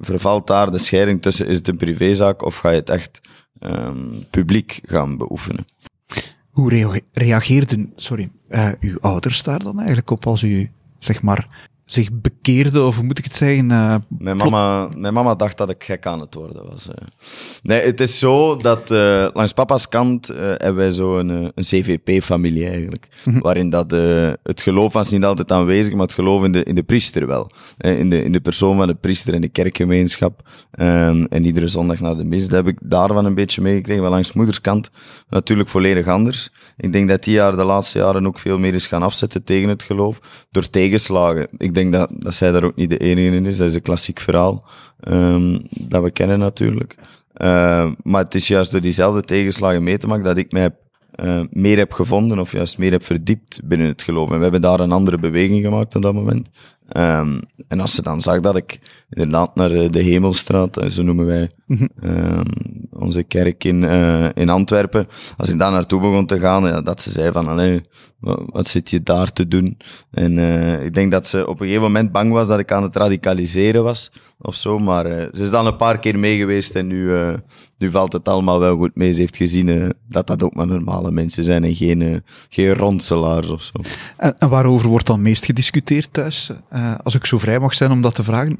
vervalt 0.00 0.46
daar 0.46 0.70
de 0.70 0.78
scheiding 0.78 1.22
tussen, 1.22 1.46
is 1.46 1.56
het 1.56 1.68
een 1.68 1.76
privézaak 1.76 2.42
of 2.44 2.56
ga 2.56 2.70
je 2.70 2.76
het 2.76 2.90
echt 2.90 3.20
um, 3.60 4.24
publiek 4.30 4.80
gaan 4.84 5.16
beoefenen. 5.16 5.64
Hoe 6.50 7.02
reageerden 7.12 7.92
sorry, 7.96 8.30
uw 8.80 8.98
ouders 9.00 9.42
daar 9.42 9.58
dan 9.58 9.76
eigenlijk 9.76 10.10
op 10.10 10.26
als 10.26 10.42
u, 10.42 10.70
zeg 10.98 11.22
maar, 11.22 11.68
zich 11.90 12.08
bekeerde, 12.12 12.82
of 12.82 12.96
hoe 12.96 13.04
moet 13.04 13.18
ik 13.18 13.24
het 13.24 13.36
zeggen? 13.36 13.70
Uh, 13.70 13.94
mijn, 14.08 14.36
mama, 14.36 14.88
mijn 14.96 15.14
mama 15.14 15.34
dacht 15.34 15.58
dat 15.58 15.70
ik 15.70 15.84
gek 15.84 16.06
aan 16.06 16.20
het 16.20 16.34
worden 16.34 16.66
was. 16.70 16.88
Uh. 16.88 16.94
Nee, 17.62 17.80
het 17.80 18.00
is 18.00 18.18
zo 18.18 18.56
dat 18.56 18.90
uh, 18.90 19.28
langs 19.32 19.52
papa's 19.52 19.88
kant 19.88 20.26
hebben 20.26 20.74
wij 20.74 20.90
zo 20.90 21.18
een, 21.18 21.28
een 21.28 21.52
CVP-familie 21.54 22.68
eigenlijk. 22.68 23.08
Mhm. 23.24 23.38
Waarin 23.38 23.70
dat, 23.70 23.90
het 24.42 24.62
geloof 24.62 24.92
was 24.92 25.10
niet 25.10 25.24
altijd 25.24 25.52
aanwezig, 25.52 25.92
maar 25.92 26.02
het 26.02 26.12
geloof 26.12 26.44
in 26.44 26.52
de, 26.52 26.62
in 26.62 26.74
de 26.74 26.82
priester 26.82 27.26
wel. 27.26 27.50
in, 27.78 28.10
de, 28.10 28.22
in 28.22 28.32
de 28.32 28.40
persoon 28.40 28.76
van 28.76 28.86
de 28.86 28.94
priester 28.94 29.34
en 29.34 29.40
de 29.40 29.48
kerkgemeenschap. 29.48 30.42
Um, 30.80 31.26
en 31.26 31.44
iedere 31.44 31.68
zondag 31.68 32.00
naar 32.00 32.16
de 32.16 32.24
mis. 32.24 32.42
Dat 32.48 32.64
heb 32.64 32.66
ik 32.66 32.78
daarvan 32.82 33.24
een 33.24 33.34
beetje 33.34 33.62
meegekregen. 33.62 34.02
Maar 34.02 34.10
langs 34.10 34.32
moederskant 34.32 34.90
natuurlijk 35.28 35.68
volledig 35.68 36.06
anders. 36.06 36.50
Ik 36.76 36.92
denk 36.92 37.08
dat 37.08 37.24
die 37.24 37.34
jaar 37.34 37.56
de 37.56 37.64
laatste 37.64 37.98
jaren 37.98 38.26
ook 38.26 38.38
veel 38.38 38.58
meer 38.58 38.74
is 38.74 38.86
gaan 38.86 39.02
afzetten 39.02 39.44
tegen 39.44 39.68
het 39.68 39.82
geloof. 39.82 40.46
Door 40.50 40.70
tegenslagen. 40.70 41.48
Ik 41.56 41.74
denk 41.78 41.92
dat, 41.92 42.08
dat 42.12 42.34
zij 42.34 42.52
daar 42.52 42.64
ook 42.64 42.76
niet 42.76 42.90
de 42.90 42.98
enige 42.98 43.36
in 43.36 43.46
is. 43.46 43.56
Dat 43.56 43.66
is 43.66 43.74
een 43.74 43.82
klassiek 43.82 44.20
verhaal 44.20 44.64
um, 45.08 45.62
dat 45.70 46.02
we 46.02 46.10
kennen 46.10 46.38
natuurlijk. 46.38 46.96
Uh, 47.42 47.90
maar 48.02 48.24
het 48.24 48.34
is 48.34 48.48
juist 48.48 48.72
door 48.72 48.80
diezelfde 48.80 49.22
tegenslagen 49.22 49.82
mee 49.82 49.98
te 49.98 50.06
maken 50.06 50.24
dat 50.24 50.36
ik 50.36 50.52
mij 50.52 50.70
uh, 51.24 51.40
meer 51.50 51.78
heb 51.78 51.92
gevonden 51.92 52.38
of 52.38 52.52
juist 52.52 52.78
meer 52.78 52.90
heb 52.90 53.04
verdiept 53.04 53.60
binnen 53.64 53.86
het 53.86 54.02
geloof. 54.02 54.30
En 54.30 54.36
we 54.36 54.42
hebben 54.42 54.60
daar 54.60 54.80
een 54.80 54.92
andere 54.92 55.18
beweging 55.18 55.64
gemaakt 55.64 55.96
op 55.96 56.02
dat 56.02 56.14
moment. 56.14 56.48
Um, 56.96 57.40
en 57.68 57.80
als 57.80 57.94
ze 57.94 58.02
dan 58.02 58.20
zag 58.20 58.40
dat 58.40 58.56
ik 58.56 58.78
inderdaad 59.10 59.54
naar 59.54 59.70
eh, 59.70 59.90
de 59.90 60.02
Hemelstraat, 60.02 60.76
eh, 60.76 60.88
zo 60.88 61.02
noemen 61.02 61.26
wij 61.26 61.50
um, 61.68 62.42
onze 62.90 63.22
kerk 63.22 63.64
in, 63.64 63.82
uh, 63.82 64.28
in 64.34 64.48
Antwerpen, 64.48 65.06
als 65.36 65.50
ik 65.50 65.58
daar 65.58 65.70
naartoe 65.70 66.00
begon 66.00 66.26
te 66.26 66.38
gaan, 66.38 66.64
ja, 66.64 66.80
dat 66.80 67.02
ze 67.02 67.12
zei 67.12 67.32
van, 67.32 67.48
allee, 67.48 67.80
wat, 68.18 68.42
wat 68.46 68.66
zit 68.66 68.90
je 68.90 69.02
daar 69.02 69.32
te 69.32 69.48
doen? 69.48 69.76
En 70.10 70.38
uh, 70.38 70.84
ik 70.84 70.94
denk 70.94 71.10
dat 71.10 71.26
ze 71.26 71.46
op 71.46 71.60
een 71.60 71.66
gegeven 71.66 71.82
moment 71.82 72.12
bang 72.12 72.32
was 72.32 72.46
dat 72.46 72.58
ik 72.58 72.72
aan 72.72 72.82
het 72.82 72.96
radicaliseren 72.96 73.82
was, 73.82 74.12
of 74.38 74.54
zo, 74.54 74.78
maar 74.78 75.06
uh, 75.06 75.26
ze 75.32 75.42
is 75.42 75.50
dan 75.50 75.66
een 75.66 75.76
paar 75.76 75.98
keer 75.98 76.18
mee 76.18 76.38
geweest 76.38 76.74
en 76.74 76.86
nu, 76.86 77.12
nu 77.78 77.90
valt 77.90 78.12
het 78.12 78.28
allemaal 78.28 78.60
wel 78.60 78.76
goed 78.76 78.96
mee. 78.96 79.12
Ze 79.12 79.20
heeft 79.20 79.36
gezien 79.36 79.92
dat 80.08 80.26
dat 80.26 80.42
ook 80.42 80.54
maar 80.54 80.66
normale 80.66 81.10
mensen 81.10 81.44
zijn 81.44 81.64
en 81.64 81.74
geen, 81.74 82.24
geen 82.48 82.74
rondselaars 82.74 83.48
of 83.48 83.62
zo. 83.62 83.80
En, 84.16 84.38
en 84.38 84.48
waarover 84.48 84.88
wordt 84.88 85.06
dan 85.06 85.22
meest 85.22 85.44
gediscuteerd 85.44 86.12
thuis? 86.12 86.52
als 87.02 87.14
ik 87.14 87.26
zo 87.26 87.38
vrij 87.38 87.58
mag 87.58 87.74
zijn 87.74 87.90
om 87.90 88.00
dat 88.00 88.14
te 88.14 88.22
vragen, 88.22 88.58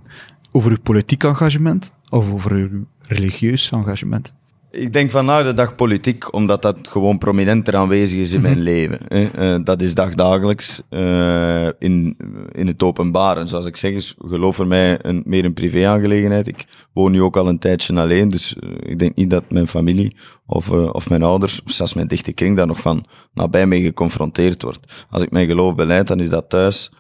over 0.53 0.71
uw 0.71 0.81
politiek 0.83 1.25
engagement 1.25 1.93
of 2.09 2.33
over 2.33 2.53
uw 2.53 2.87
religieus 3.09 3.71
engagement? 3.71 4.33
Ik 4.71 4.93
denk 4.93 5.11
vandaag 5.11 5.45
de 5.45 5.55
dag 5.55 5.75
politiek, 5.75 6.35
omdat 6.35 6.63
dat 6.63 6.77
gewoon 6.83 7.19
prominenter 7.19 7.77
aanwezig 7.77 8.19
is 8.19 8.33
in 8.33 8.41
mijn 8.41 8.55
mhm. 8.55 8.63
leven. 8.63 8.99
Hè. 9.09 9.55
Uh, 9.55 9.65
dat 9.65 9.83
is 9.83 9.95
dagdagelijks 9.95 10.83
uh, 10.91 11.67
in, 11.79 12.17
in 12.53 12.67
het 12.67 12.83
openbaar. 12.83 13.37
En 13.37 13.49
zoals 13.49 13.67
ik 13.67 13.77
zeg, 13.77 13.93
is 13.93 14.15
geloof 14.19 14.57
voor 14.57 14.67
mij 14.67 14.99
een, 15.03 15.23
meer 15.27 15.45
een 15.45 15.55
privé-aangelegenheid. 15.55 16.47
Ik 16.47 16.65
woon 16.93 17.13
nu 17.13 17.23
ook 17.23 17.37
al 17.37 17.49
een 17.49 17.59
tijdje 17.59 18.01
alleen, 18.01 18.29
dus 18.29 18.57
uh, 18.61 18.71
ik 18.83 18.99
denk 18.99 19.15
niet 19.15 19.31
dat 19.31 19.51
mijn 19.51 19.67
familie 19.67 20.17
of, 20.47 20.71
of 20.71 21.09
mijn 21.09 21.23
ouders, 21.23 21.63
of 21.63 21.73
zelfs 21.73 21.95
mijn 21.95 22.09
dichte 22.09 22.33
kring, 22.33 22.57
daar 22.57 22.67
nog 22.67 22.81
van 22.81 23.05
nabij 23.33 23.67
mee 23.67 23.83
geconfronteerd 23.83 24.63
wordt. 24.63 25.07
Als 25.11 25.23
ik 25.23 25.31
mijn 25.31 25.47
geloof 25.47 25.75
beleid, 25.75 26.07
dan 26.07 26.21
is 26.21 26.29
dat 26.29 26.49
thuis, 26.49 26.91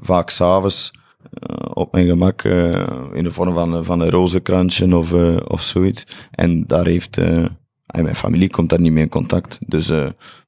vaak 0.00 0.30
s'avonds 0.30 0.92
op 1.74 1.92
mijn 1.92 2.06
gemak 2.06 2.44
uh, 2.44 2.86
in 3.12 3.24
de 3.24 3.32
vorm 3.32 3.54
van, 3.54 3.84
van 3.84 4.00
een 4.00 4.10
rozenkransje 4.10 4.96
of, 4.96 5.12
of 5.48 5.62
zoiets. 5.62 6.06
En 6.30 6.66
daar 6.66 6.86
heeft, 6.86 7.18
en 7.18 8.02
mijn 8.02 8.14
familie 8.14 8.50
komt 8.50 8.70
daar 8.70 8.80
niet 8.80 8.92
mee 8.92 9.02
in 9.02 9.08
contact. 9.08 9.58
Dus 9.66 9.92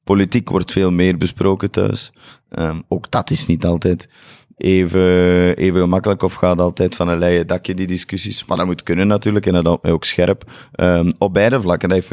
politiek 0.03 0.49
wordt 0.49 0.71
veel 0.71 0.91
meer 0.91 1.17
besproken 1.17 1.71
thuis. 1.71 2.11
Um, 2.49 2.83
ook 2.87 3.11
dat 3.11 3.29
is 3.29 3.45
niet 3.45 3.65
altijd 3.65 4.09
even, 4.57 5.55
even 5.55 5.79
gemakkelijk 5.79 6.23
of 6.23 6.33
gaat 6.33 6.59
altijd 6.59 6.95
van 6.95 7.07
een 7.07 7.17
leien 7.17 7.47
dakje, 7.47 7.73
die 7.73 7.87
discussies. 7.87 8.45
Maar 8.45 8.57
dat 8.57 8.65
moet 8.65 8.83
kunnen 8.83 9.07
natuurlijk 9.07 9.45
en 9.45 9.53
dat 9.53 9.65
houdt 9.65 9.83
mij 9.83 9.91
ook 9.91 10.03
scherp. 10.03 10.51
Um, 10.75 11.11
op 11.17 11.33
beide 11.33 11.61
vlakken. 11.61 11.91
Heeft 11.91 12.11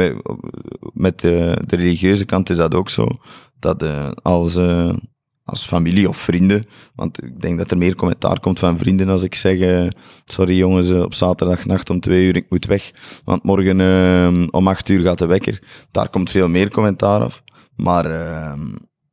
met 0.93 1.21
de, 1.21 1.59
religieuze 1.67 2.25
kant 2.25 2.51
is 2.51 2.57
dat 2.57 2.75
ook 2.75 2.91
zo. 2.91 3.09
Dat 3.59 3.85
als, 4.23 4.59
als 5.44 5.66
familie 5.66 6.09
of 6.09 6.16
vrienden. 6.16 6.66
Want 6.94 7.22
ik 7.22 7.40
denk 7.40 7.59
dat 7.59 7.70
er 7.70 7.78
meer 7.78 7.94
commentaar 7.94 8.40
komt 8.40 8.59
van 8.59 8.78
vrienden 8.78 9.09
als 9.09 9.22
ik 9.22 9.35
zeg: 9.35 9.59
uh, 9.59 9.88
Sorry 10.24 10.57
jongens, 10.57 10.90
uh, 10.90 11.00
op 11.00 11.14
zaterdagnacht 11.14 11.90
om 11.90 12.00
twee 12.00 12.26
uur, 12.26 12.37
ik 12.37 12.46
moet 12.48 12.66
weg. 12.66 12.90
Want 13.24 13.42
morgen 13.42 13.78
uh, 13.78 14.46
om 14.50 14.68
acht 14.68 14.88
uur 14.88 15.02
gaat 15.02 15.18
de 15.18 15.26
wekker. 15.26 15.62
Daar 15.90 16.09
komt 16.09 16.30
veel 16.30 16.48
meer 16.48 16.70
commentaar 16.70 17.20
af. 17.20 17.42
Maar 17.76 18.04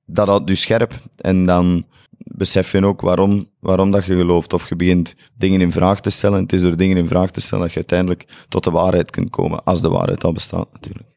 dat 0.05 0.27
houdt 0.27 0.47
dus 0.47 0.61
scherp. 0.61 0.93
En 1.17 1.45
dan 1.45 1.85
besef 2.23 2.71
je 2.71 2.85
ook 2.85 3.01
waarom, 3.01 3.49
waarom 3.59 3.91
dat 3.91 4.05
je 4.05 4.15
gelooft. 4.15 4.53
Of 4.53 4.69
je 4.69 4.75
begint 4.75 5.15
dingen 5.37 5.61
in 5.61 5.71
vraag 5.71 6.01
te 6.01 6.09
stellen. 6.09 6.41
Het 6.41 6.53
is 6.53 6.61
door 6.61 6.77
dingen 6.77 6.97
in 6.97 7.07
vraag 7.07 7.31
te 7.31 7.41
stellen 7.41 7.63
dat 7.63 7.73
je 7.73 7.79
uiteindelijk 7.79 8.25
tot 8.49 8.63
de 8.63 8.71
waarheid 8.71 9.11
kunt 9.11 9.29
komen. 9.29 9.63
Als 9.63 9.81
de 9.81 9.89
waarheid 9.89 10.23
al 10.23 10.33
bestaat, 10.33 10.67
natuurlijk. 10.73 11.07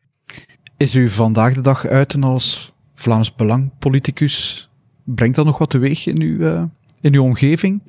Is 0.76 0.94
u 0.94 1.10
vandaag 1.10 1.54
de 1.54 1.60
dag 1.60 1.86
uiten 1.86 2.24
als 2.24 2.72
Vlaams 2.94 3.34
Belang 3.34 3.78
politicus 3.78 4.68
Brengt 5.04 5.36
dat 5.36 5.44
nog 5.44 5.58
wat 5.58 5.70
teweeg 5.70 6.06
in 6.06 6.20
uw, 6.20 6.38
uh, 6.38 6.62
in 7.00 7.14
uw 7.14 7.22
omgeving? 7.22 7.82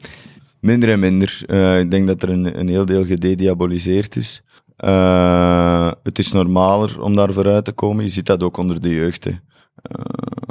Minder 0.59 0.89
en 0.89 0.99
minder. 0.99 1.43
Uh, 1.47 1.79
ik 1.79 1.91
denk 1.91 2.07
dat 2.07 2.23
er 2.23 2.29
een, 2.29 2.59
een 2.59 2.67
heel 2.67 2.85
deel 2.85 3.05
gedediaboliseerd 3.05 4.15
is. 4.15 4.43
Uh, 4.79 5.91
het 6.03 6.19
is 6.19 6.31
normaler 6.31 7.01
om 7.01 7.15
daar 7.15 7.33
vooruit 7.33 7.65
te 7.65 7.71
komen. 7.71 8.03
Je 8.03 8.09
ziet 8.09 8.25
dat 8.25 8.43
ook 8.43 8.57
onder 8.57 8.81
de 8.81 8.89
jeugd. 8.89 9.27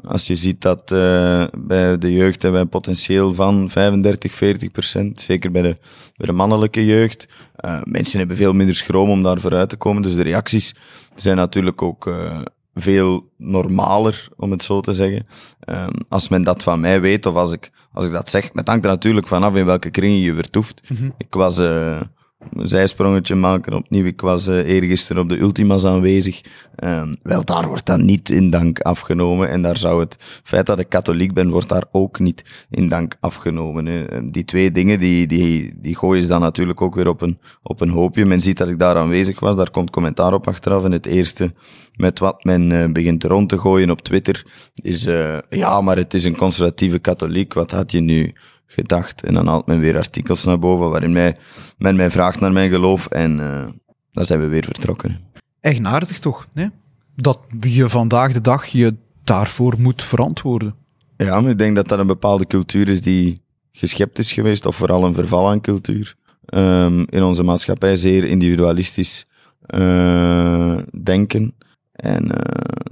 als 0.04 0.26
je 0.26 0.36
ziet 0.36 0.60
dat 0.60 0.88
bij 1.58 1.98
de 1.98 2.12
jeugd 2.12 2.42
hebben 2.42 2.60
we 2.60 2.66
een 2.66 2.80
potentieel 2.80 3.34
van 3.34 3.70
35, 3.70 4.32
40 4.32 4.70
procent, 4.70 5.20
zeker 5.20 5.50
bij 5.50 5.62
de, 5.62 5.76
bij 6.16 6.26
de 6.26 6.32
mannelijke 6.32 6.84
jeugd. 6.84 7.28
mensen 7.84 8.18
hebben 8.18 8.36
veel 8.36 8.52
minder 8.52 8.76
schroom 8.76 9.10
om 9.10 9.22
daar 9.22 9.40
vooruit 9.40 9.68
te 9.68 9.76
komen, 9.76 10.02
dus 10.02 10.14
de 10.14 10.22
reacties 10.22 10.74
zijn 11.14 11.36
natuurlijk 11.36 11.82
ook 11.82 12.06
veel 12.74 13.30
normaler, 13.36 14.28
om 14.36 14.50
het 14.50 14.62
zo 14.62 14.80
te 14.80 14.92
zeggen. 14.92 15.26
Um, 15.68 15.90
als 16.08 16.28
men 16.28 16.42
dat 16.42 16.62
van 16.62 16.80
mij 16.80 17.00
weet, 17.00 17.26
of 17.26 17.34
als 17.34 17.52
ik, 17.52 17.70
als 17.92 18.06
ik 18.06 18.12
dat 18.12 18.28
zeg, 18.28 18.50
het 18.52 18.68
hangt 18.68 18.84
er 18.84 18.90
natuurlijk 18.90 19.26
vanaf 19.26 19.54
in 19.54 19.64
welke 19.64 19.90
kring 19.90 20.24
je 20.24 20.34
vertoeft. 20.34 20.80
Mhm. 20.88 21.10
Ik 21.18 21.34
was 21.34 21.58
uh, 21.58 22.00
een 22.52 22.68
zijsprongetje 22.68 23.34
maken 23.34 23.72
opnieuw. 23.72 24.04
Ik 24.04 24.20
was 24.20 24.48
uh, 24.48 24.56
eergisteren 24.56 25.22
op 25.22 25.28
de 25.28 25.38
Ultima's 25.38 25.84
aanwezig. 25.84 26.40
Um, 26.84 27.16
wel, 27.22 27.44
daar 27.44 27.66
wordt 27.66 27.86
dan 27.86 28.04
niet 28.04 28.30
in 28.30 28.50
dank 28.50 28.80
afgenomen. 28.80 29.48
En 29.48 29.62
daar 29.62 29.76
zou 29.76 30.00
het 30.00 30.16
feit 30.44 30.66
dat 30.66 30.78
ik 30.78 30.88
katholiek 30.88 31.34
ben, 31.34 31.50
wordt 31.50 31.68
daar 31.68 31.84
ook 31.92 32.18
niet 32.18 32.66
in 32.70 32.88
dank 32.88 33.16
afgenomen. 33.20 33.86
Hè. 33.86 34.30
Die 34.30 34.44
twee 34.44 34.70
dingen, 34.70 34.98
die, 34.98 35.26
die, 35.26 35.74
die 35.76 35.96
gooien 35.96 36.22
ze 36.22 36.28
dan 36.28 36.40
natuurlijk 36.40 36.80
ook 36.82 36.94
weer 36.94 37.08
op 37.08 37.20
een, 37.20 37.38
op 37.62 37.80
een 37.80 37.90
hoopje. 37.90 38.24
Men 38.24 38.40
ziet 38.40 38.58
dat 38.58 38.68
ik 38.68 38.78
daar 38.78 38.96
aanwezig 38.96 39.40
was. 39.40 39.56
Daar 39.56 39.70
komt 39.70 39.90
commentaar 39.90 40.32
op 40.32 40.48
achteraf. 40.48 40.84
En 40.84 40.92
het 40.92 41.06
eerste 41.06 41.52
met 41.96 42.18
wat 42.18 42.44
men 42.44 42.70
uh, 42.70 42.92
begint 42.92 43.24
rond 43.24 43.48
te 43.48 43.58
gooien 43.58 43.90
op 43.90 44.02
Twitter 44.02 44.46
is, 44.74 45.06
uh, 45.06 45.38
ja, 45.50 45.80
maar 45.80 45.96
het 45.96 46.14
is 46.14 46.24
een 46.24 46.36
conservatieve 46.36 46.98
katholiek. 46.98 47.52
Wat 47.54 47.70
had 47.70 47.92
je 47.92 48.00
nu 48.00 48.32
gedacht? 48.66 49.24
En 49.24 49.34
dan 49.34 49.46
haalt 49.46 49.66
men 49.66 49.78
weer 49.78 49.96
artikels 49.96 50.44
naar 50.44 50.58
boven 50.58 50.90
waarin 50.90 51.12
mij, 51.12 51.36
men 51.78 51.96
mij 51.96 52.10
vraagt 52.10 52.40
naar 52.40 52.52
mijn 52.52 52.70
geloof 52.70 53.06
en 53.06 53.38
uh, 53.38 53.64
dan 54.12 54.24
zijn 54.24 54.40
we 54.40 54.46
weer 54.46 54.64
vertrokken. 54.64 55.20
Eigenaardig 55.60 56.18
toch, 56.18 56.46
nee? 56.52 56.70
Dat 57.16 57.40
je 57.60 57.88
vandaag 57.88 58.32
de 58.32 58.40
dag 58.40 58.66
je 58.66 58.94
daarvoor 59.24 59.74
moet 59.78 60.02
verantwoorden. 60.02 60.74
Ja, 61.16 61.40
maar 61.40 61.50
ik 61.50 61.58
denk 61.58 61.76
dat 61.76 61.88
dat 61.88 61.98
een 61.98 62.06
bepaalde 62.06 62.46
cultuur 62.46 62.88
is 62.88 63.02
die 63.02 63.40
geschept 63.72 64.18
is 64.18 64.32
geweest, 64.32 64.66
of 64.66 64.76
vooral 64.76 65.04
een 65.04 65.14
verval 65.14 65.48
aan 65.48 65.60
cultuur. 65.60 66.14
Um, 66.54 67.06
in 67.08 67.22
onze 67.22 67.42
maatschappij 67.42 67.96
zeer 67.96 68.24
individualistisch 68.24 69.26
uh, 69.74 70.78
denken. 71.02 71.54
En 71.92 72.24
uh, 72.24 72.32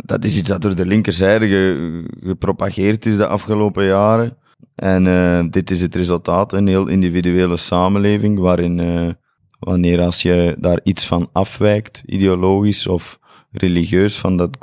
dat 0.05 0.25
is 0.25 0.39
iets 0.39 0.49
dat 0.49 0.63
door 0.63 0.75
de 0.75 0.87
linkerzijde 0.87 1.49
ge, 1.49 2.05
gepropageerd 2.23 3.07
is 3.07 3.17
de 3.17 3.27
afgelopen 3.27 3.85
jaren. 3.85 4.37
En 4.75 5.07
uh, 5.07 5.45
dit 5.51 5.71
is 5.71 5.81
het 5.81 5.95
resultaat, 5.95 6.53
een 6.53 6.67
heel 6.67 6.87
individuele 6.87 7.57
samenleving, 7.57 8.39
waarin 8.39 8.87
uh, 8.87 9.11
wanneer 9.59 10.01
als 10.01 10.23
je 10.23 10.57
daar 10.59 10.81
iets 10.83 11.07
van 11.07 11.29
afwijkt, 11.33 12.03
ideologisch 12.07 12.87
of 12.87 13.19
religieus, 13.51 14.19
van 14.19 14.37
dat 14.37 14.57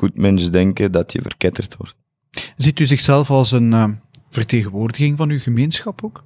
denken, 0.51 0.91
dat 0.91 1.11
je 1.11 1.21
verketterd 1.21 1.75
wordt. 1.77 1.95
Ziet 2.57 2.79
u 2.79 2.85
zichzelf 2.85 3.29
als 3.29 3.51
een 3.51 3.99
vertegenwoordiging 4.29 5.17
van 5.17 5.29
uw 5.29 5.39
gemeenschap 5.39 6.03
ook? 6.03 6.23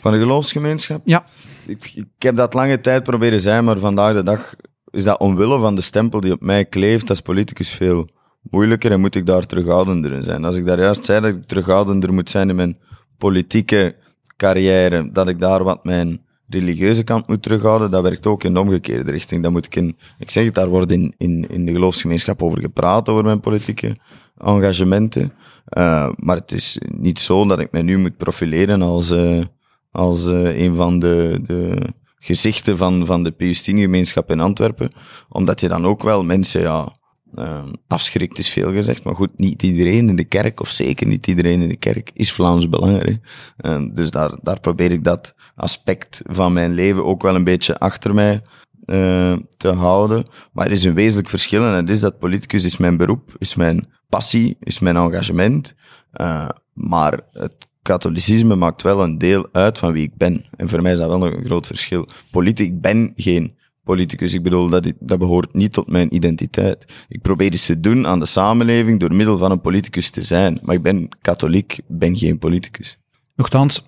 Van 0.00 0.12
de 0.12 0.18
geloofsgemeenschap? 0.18 1.02
Ja. 1.04 1.24
Ik, 1.66 1.92
ik 1.94 2.06
heb 2.18 2.36
dat 2.36 2.54
lange 2.54 2.80
tijd 2.80 3.02
proberen 3.02 3.40
zijn, 3.40 3.64
maar 3.64 3.78
vandaag 3.78 4.14
de 4.14 4.22
dag 4.22 4.54
is 4.90 5.04
dat 5.04 5.18
omwille 5.18 5.58
van 5.58 5.74
de 5.74 5.80
stempel 5.80 6.20
die 6.20 6.32
op 6.32 6.40
mij 6.40 6.64
kleeft 6.64 7.10
als 7.10 7.20
politicus 7.20 7.70
veel 7.70 8.08
moeilijker 8.50 8.90
en 8.92 9.00
moet 9.00 9.14
ik 9.14 9.26
daar 9.26 9.46
terughoudender 9.46 10.12
in 10.12 10.22
zijn. 10.22 10.44
Als 10.44 10.56
ik 10.56 10.66
daar 10.66 10.78
juist 10.78 11.04
zei 11.04 11.20
dat 11.20 11.30
ik 11.30 11.44
terughoudender 11.44 12.12
moet 12.12 12.30
zijn 12.30 12.48
in 12.48 12.56
mijn 12.56 12.78
politieke 13.18 13.96
carrière, 14.36 15.10
dat 15.12 15.28
ik 15.28 15.40
daar 15.40 15.64
wat 15.64 15.84
mijn 15.84 16.20
religieuze 16.48 17.04
kant 17.04 17.26
moet 17.26 17.42
terughouden, 17.42 17.90
dat 17.90 18.02
werkt 18.02 18.26
ook 18.26 18.44
in 18.44 18.54
de 18.54 18.60
omgekeerde 18.60 19.10
richting. 19.10 19.42
Dat 19.42 19.52
moet 19.52 19.66
ik 19.66 19.76
in, 19.76 19.96
ik 20.18 20.30
zeg 20.30 20.44
het, 20.44 20.54
daar 20.54 20.68
wordt 20.68 20.92
in, 20.92 21.14
in, 21.18 21.48
in 21.48 21.64
de 21.64 21.72
geloofsgemeenschap 21.72 22.42
over 22.42 22.60
gepraat, 22.60 23.08
over 23.08 23.24
mijn 23.24 23.40
politieke 23.40 23.96
engagementen. 24.38 25.32
Uh, 25.78 26.10
maar 26.16 26.36
het 26.36 26.52
is 26.52 26.78
niet 26.88 27.18
zo 27.18 27.46
dat 27.46 27.60
ik 27.60 27.72
mij 27.72 27.82
nu 27.82 27.98
moet 27.98 28.16
profileren 28.16 28.82
als, 28.82 29.10
uh, 29.10 29.44
als 29.90 30.26
uh, 30.26 30.58
een 30.60 30.74
van 30.74 30.98
de, 30.98 31.40
de 31.42 31.78
gezichten 32.18 32.76
van, 32.76 33.06
van 33.06 33.22
de 33.22 33.30
P-gemeenschap 33.30 34.30
in 34.30 34.40
Antwerpen. 34.40 34.92
Omdat 35.28 35.60
je 35.60 35.68
dan 35.68 35.86
ook 35.86 36.02
wel 36.02 36.24
mensen, 36.24 36.60
ja, 36.60 36.92
uh, 37.38 37.64
afschrikt 37.86 38.38
is 38.38 38.48
veel 38.48 38.72
gezegd, 38.72 39.04
maar 39.04 39.14
goed, 39.14 39.38
niet 39.38 39.62
iedereen 39.62 40.08
in 40.08 40.16
de 40.16 40.24
kerk, 40.24 40.60
of 40.60 40.68
zeker 40.68 41.06
niet 41.06 41.26
iedereen 41.26 41.62
in 41.62 41.68
de 41.68 41.76
kerk, 41.76 42.10
is 42.14 42.32
Vlaams 42.32 42.68
belangrijk. 42.68 43.18
Uh, 43.60 43.82
dus 43.92 44.10
daar, 44.10 44.38
daar 44.42 44.60
probeer 44.60 44.92
ik 44.92 45.04
dat 45.04 45.34
aspect 45.54 46.22
van 46.26 46.52
mijn 46.52 46.72
leven 46.72 47.04
ook 47.04 47.22
wel 47.22 47.34
een 47.34 47.44
beetje 47.44 47.78
achter 47.78 48.14
mij 48.14 48.42
uh, 48.86 49.36
te 49.56 49.68
houden. 49.68 50.26
Maar 50.52 50.66
er 50.66 50.72
is 50.72 50.84
een 50.84 50.94
wezenlijk 50.94 51.28
verschil 51.28 51.64
en 51.64 51.86
dat 51.86 51.94
is 51.94 52.00
dat 52.00 52.18
politicus 52.18 52.64
is 52.64 52.76
mijn 52.76 52.96
beroep, 52.96 53.34
is 53.38 53.54
mijn 53.54 53.88
passie, 54.08 54.56
is 54.60 54.78
mijn 54.78 54.96
engagement. 54.96 55.74
Uh, 56.20 56.48
maar 56.72 57.20
het 57.32 57.68
katholicisme 57.82 58.54
maakt 58.54 58.82
wel 58.82 59.02
een 59.02 59.18
deel 59.18 59.48
uit 59.52 59.78
van 59.78 59.92
wie 59.92 60.02
ik 60.02 60.16
ben. 60.16 60.44
En 60.56 60.68
voor 60.68 60.82
mij 60.82 60.92
is 60.92 60.98
dat 60.98 61.08
wel 61.08 61.18
nog 61.18 61.32
een 61.32 61.44
groot 61.44 61.66
verschil. 61.66 62.08
Politiek, 62.30 62.80
ben 62.80 63.12
geen 63.16 63.56
politicus. 63.84 64.34
Ik 64.34 64.42
bedoel, 64.42 64.68
dat, 64.68 64.92
dat 65.00 65.18
behoort 65.18 65.54
niet 65.54 65.72
tot 65.72 65.86
mijn 65.86 66.14
identiteit. 66.14 66.84
Ik 67.08 67.22
probeer 67.22 67.52
iets 67.52 67.66
te 67.66 67.80
doen 67.80 68.06
aan 68.06 68.18
de 68.18 68.26
samenleving 68.26 69.00
door 69.00 69.14
middel 69.14 69.38
van 69.38 69.50
een 69.50 69.60
politicus 69.60 70.10
te 70.10 70.22
zijn. 70.22 70.58
Maar 70.62 70.74
ik 70.74 70.82
ben 70.82 71.08
katholiek, 71.22 71.80
ben 71.86 72.16
geen 72.16 72.38
politicus. 72.38 72.98
Nochtans, 73.36 73.86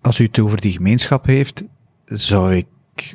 als 0.00 0.18
u 0.18 0.24
het 0.24 0.38
over 0.38 0.60
die 0.60 0.72
gemeenschap 0.72 1.26
heeft, 1.26 1.64
zou 2.04 2.54
ik, 2.54 2.66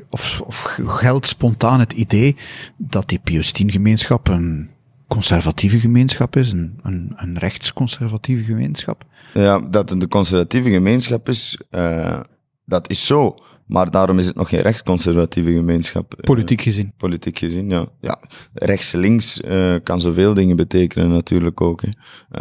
of, 0.09 0.41
of 0.45 0.77
geldt 0.85 1.27
spontaan 1.27 1.79
het 1.79 1.93
idee 1.93 2.35
dat 2.77 3.09
die 3.09 3.19
Pius 3.19 3.51
gemeenschap 3.55 4.27
een 4.27 4.69
conservatieve 5.07 5.79
gemeenschap 5.79 6.35
is, 6.35 6.51
een, 6.51 6.79
een, 6.83 7.13
een 7.15 7.37
rechtsconservatieve 7.37 8.43
gemeenschap? 8.43 9.05
Ja, 9.33 9.59
dat 9.59 9.89
het 9.89 10.01
een 10.01 10.09
conservatieve 10.09 10.69
gemeenschap 10.69 11.29
is, 11.29 11.57
uh, 11.71 12.19
dat 12.65 12.89
is 12.89 13.05
zo. 13.05 13.35
Maar 13.65 13.91
daarom 13.91 14.19
is 14.19 14.25
het 14.25 14.35
nog 14.35 14.49
geen 14.49 14.61
rechtsconservatieve 14.61 15.51
gemeenschap. 15.51 16.15
Politiek 16.21 16.61
gezien. 16.61 16.93
Politiek 16.97 17.39
gezien, 17.39 17.69
ja. 17.69 17.87
ja 18.01 18.19
Rechts-links 18.53 19.41
uh, 19.41 19.75
kan 19.83 20.01
zoveel 20.01 20.33
dingen 20.33 20.55
betekenen 20.55 21.09
natuurlijk 21.09 21.61
ook. 21.61 21.81
Hè. 21.81 21.89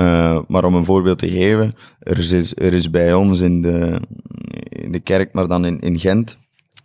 Uh, 0.05 0.41
maar 0.49 0.65
om 0.65 0.75
een 0.75 0.85
voorbeeld 0.85 1.19
te 1.19 1.31
geven, 1.31 1.73
er 1.99 2.19
is, 2.19 2.57
er 2.57 2.75
is 2.75 2.91
bij 2.91 3.15
ons 3.15 3.41
in 3.41 3.63
de, 3.63 4.01
in 4.69 4.93
de 4.93 5.01
kerk, 5.01 5.33
maar 5.33 5.49
dan 5.49 5.65
in, 5.65 5.81
in 5.81 5.99
Gent, 5.99 6.39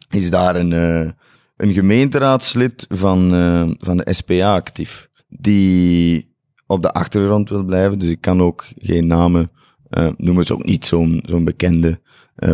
is 0.10 0.30
daar 0.30 0.56
een, 0.56 0.72
een 1.58 1.74
gemeenteraadslid 1.74 2.86
van, 2.90 3.30
van 3.80 3.98
de 3.98 4.14
SPA 4.14 4.56
actief. 4.56 5.10
Die 5.30 6.36
op 6.68 6.82
de 6.82 6.92
achtergrond 6.92 7.50
wil 7.50 7.64
blijven, 7.64 8.00
dus 8.00 8.10
ik 8.10 8.22
kan 8.22 8.42
ook 8.42 8.66
geen 8.78 9.08
namen 9.08 9.50
noemen. 10.18 10.44
is 10.44 10.52
ook 10.52 10.66
niet 10.66 10.86
zo'n 10.86 11.24
zo'n 11.26 11.44
bekende 11.44 12.00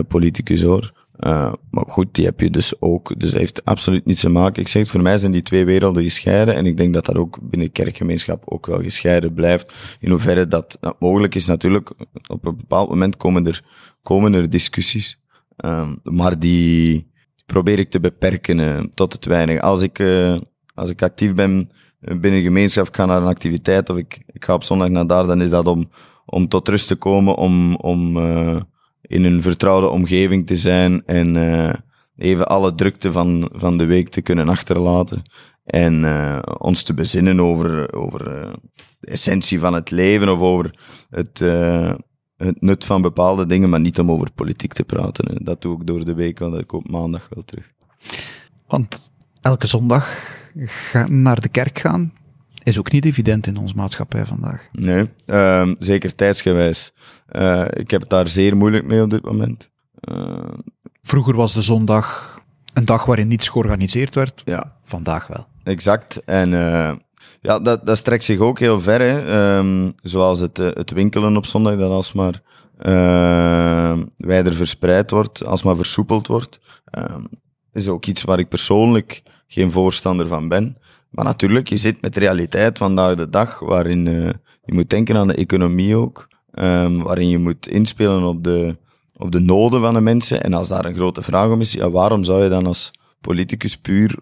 politicus 0.07 0.61
hoor. 0.61 1.02
Uh, 1.25 1.53
maar 1.71 1.83
goed, 1.87 2.07
die 2.11 2.25
heb 2.25 2.39
je 2.39 2.49
dus 2.49 2.81
ook. 2.81 3.19
Dus 3.19 3.31
dat 3.31 3.39
heeft 3.39 3.65
absoluut 3.65 4.05
niets 4.05 4.21
te 4.21 4.29
maken. 4.29 4.61
Ik 4.61 4.67
zeg 4.67 4.81
het, 4.81 4.91
voor 4.91 5.01
mij 5.01 5.17
zijn 5.17 5.31
die 5.31 5.41
twee 5.41 5.65
werelden 5.65 6.03
gescheiden. 6.03 6.55
En 6.55 6.65
ik 6.65 6.77
denk 6.77 6.93
dat 6.93 7.05
dat 7.05 7.15
ook 7.15 7.39
binnen 7.41 7.71
kerkgemeenschap 7.71 8.43
ook 8.45 8.65
wel 8.65 8.81
gescheiden 8.81 9.33
blijft. 9.33 9.73
In 9.99 10.09
hoeverre 10.09 10.47
dat, 10.47 10.79
mogelijk 10.99 11.35
is 11.35 11.45
natuurlijk. 11.45 11.93
Op 12.27 12.45
een 12.45 12.57
bepaald 12.57 12.89
moment 12.89 13.17
komen 13.17 13.47
er, 13.47 13.63
komen 14.01 14.33
er 14.33 14.49
discussies. 14.49 15.19
Um, 15.65 15.99
maar 16.03 16.39
die 16.39 17.11
probeer 17.45 17.79
ik 17.79 17.89
te 17.89 17.99
beperken 17.99 18.59
uh, 18.59 18.79
tot 18.79 19.13
het 19.13 19.25
weinig. 19.25 19.61
Als 19.61 19.81
ik, 19.81 19.99
uh, 19.99 20.37
als 20.73 20.89
ik 20.89 21.01
actief 21.01 21.33
ben 21.33 21.69
binnen 21.99 22.33
een 22.33 22.43
gemeenschap, 22.43 22.95
ga 22.95 23.05
naar 23.05 23.21
een 23.21 23.27
activiteit 23.27 23.89
of 23.89 23.97
ik, 23.97 24.23
ik 24.25 24.45
ga 24.45 24.53
op 24.53 24.63
zondag 24.63 24.89
naar 24.89 25.07
daar, 25.07 25.27
dan 25.27 25.41
is 25.41 25.49
dat 25.49 25.67
om, 25.67 25.89
om 26.25 26.47
tot 26.47 26.67
rust 26.67 26.87
te 26.87 26.95
komen, 26.95 27.35
om, 27.35 27.75
om 27.75 28.17
in 29.07 29.23
een 29.23 29.41
vertrouwde 29.41 29.89
omgeving 29.89 30.47
te 30.47 30.55
zijn 30.55 31.05
en 31.05 31.35
uh, 31.35 31.73
even 32.15 32.47
alle 32.47 32.75
drukte 32.75 33.11
van, 33.11 33.49
van 33.53 33.77
de 33.77 33.85
week 33.85 34.09
te 34.09 34.21
kunnen 34.21 34.49
achterlaten. 34.49 35.21
En 35.63 36.03
uh, 36.03 36.39
ons 36.57 36.83
te 36.83 36.93
bezinnen 36.93 37.39
over, 37.39 37.93
over 37.93 38.37
uh, 38.37 38.53
de 38.99 39.07
essentie 39.07 39.59
van 39.59 39.73
het 39.73 39.91
leven 39.91 40.29
of 40.29 40.39
over 40.39 40.79
het, 41.09 41.39
het 42.35 42.61
nut 42.61 42.85
van 42.85 43.01
bepaalde 43.01 43.45
dingen, 43.45 43.69
maar 43.69 43.79
niet 43.79 43.99
om 43.99 44.11
over 44.11 44.31
politiek 44.31 44.73
te 44.73 44.83
praten. 44.83 45.43
Dat 45.45 45.61
doe 45.61 45.79
ik 45.79 45.87
door 45.87 46.05
de 46.05 46.13
week, 46.13 46.39
want 46.39 46.59
ik 46.59 46.73
op 46.73 46.89
maandag 46.89 47.29
wel 47.29 47.43
terug. 47.43 47.71
Want 48.67 49.11
elke 49.41 49.67
zondag 49.67 50.17
naar 51.07 51.41
de 51.41 51.49
kerk 51.49 51.79
gaan, 51.79 52.13
is 52.63 52.79
ook 52.79 52.91
niet 52.91 53.05
evident 53.05 53.47
in 53.47 53.57
onze 53.57 53.75
maatschappij 53.75 54.25
vandaag. 54.25 54.67
Nee, 54.71 55.09
uh, 55.25 55.71
zeker 55.79 56.15
tijdsgewijs. 56.15 56.93
Uh, 57.31 57.65
ik 57.69 57.91
heb 57.91 58.01
het 58.01 58.09
daar 58.09 58.27
zeer 58.27 58.57
moeilijk 58.57 58.85
mee 58.85 59.01
op 59.01 59.09
dit 59.09 59.23
moment. 59.23 59.69
Uh, 60.11 60.37
Vroeger 61.01 61.35
was 61.35 61.53
de 61.53 61.61
zondag 61.61 62.39
een 62.73 62.85
dag 62.85 63.05
waarin 63.05 63.27
niets 63.27 63.47
georganiseerd 63.47 64.15
werd. 64.15 64.41
Ja. 64.45 64.77
Vandaag 64.81 65.27
wel. 65.27 65.47
Exact. 65.63 66.23
En 66.25 66.51
uh, 66.51 66.91
ja, 67.41 67.59
dat, 67.59 67.85
dat 67.85 67.97
strekt 67.97 68.23
zich 68.23 68.39
ook 68.39 68.59
heel 68.59 68.81
ver. 68.81 68.99
Hè. 68.99 69.57
Um, 69.57 69.93
zoals 70.01 70.39
het, 70.39 70.57
het 70.57 70.91
winkelen 70.91 71.37
op 71.37 71.45
zondag, 71.45 71.77
dat 71.77 71.91
alsmaar 71.91 72.41
wijder 74.17 74.53
verspreid 74.53 75.11
wordt, 75.11 75.45
alsmaar 75.45 75.75
versoepeld 75.75 76.27
wordt. 76.27 76.59
Um, 76.97 77.27
is 77.73 77.87
ook 77.87 78.05
iets 78.05 78.23
waar 78.23 78.39
ik 78.39 78.49
persoonlijk 78.49 79.23
geen 79.47 79.71
voorstander 79.71 80.27
van 80.27 80.47
ben. 80.47 80.77
Maar 81.13 81.25
natuurlijk, 81.25 81.69
je 81.69 81.77
zit 81.77 82.01
met 82.01 82.13
de 82.13 82.19
realiteit 82.19 82.77
vandaag 82.77 83.15
de 83.15 83.29
dag, 83.29 83.59
waarin 83.59 84.05
uh, 84.05 84.29
je 84.63 84.73
moet 84.73 84.89
denken 84.89 85.17
aan 85.17 85.27
de 85.27 85.35
economie 85.35 85.95
ook, 85.95 86.27
um, 86.53 87.03
waarin 87.03 87.29
je 87.29 87.37
moet 87.37 87.67
inspelen 87.67 88.23
op 88.23 88.43
de, 88.43 88.77
op 89.15 89.31
de 89.31 89.39
noden 89.39 89.81
van 89.81 89.93
de 89.93 90.01
mensen. 90.01 90.43
En 90.43 90.53
als 90.53 90.67
daar 90.67 90.85
een 90.85 90.95
grote 90.95 91.21
vraag 91.21 91.49
om 91.49 91.59
is, 91.59 91.73
ja, 91.73 91.89
waarom 91.89 92.23
zou 92.23 92.43
je 92.43 92.49
dan 92.49 92.65
als 92.65 92.91
politicus 93.21 93.77
puur 93.77 94.15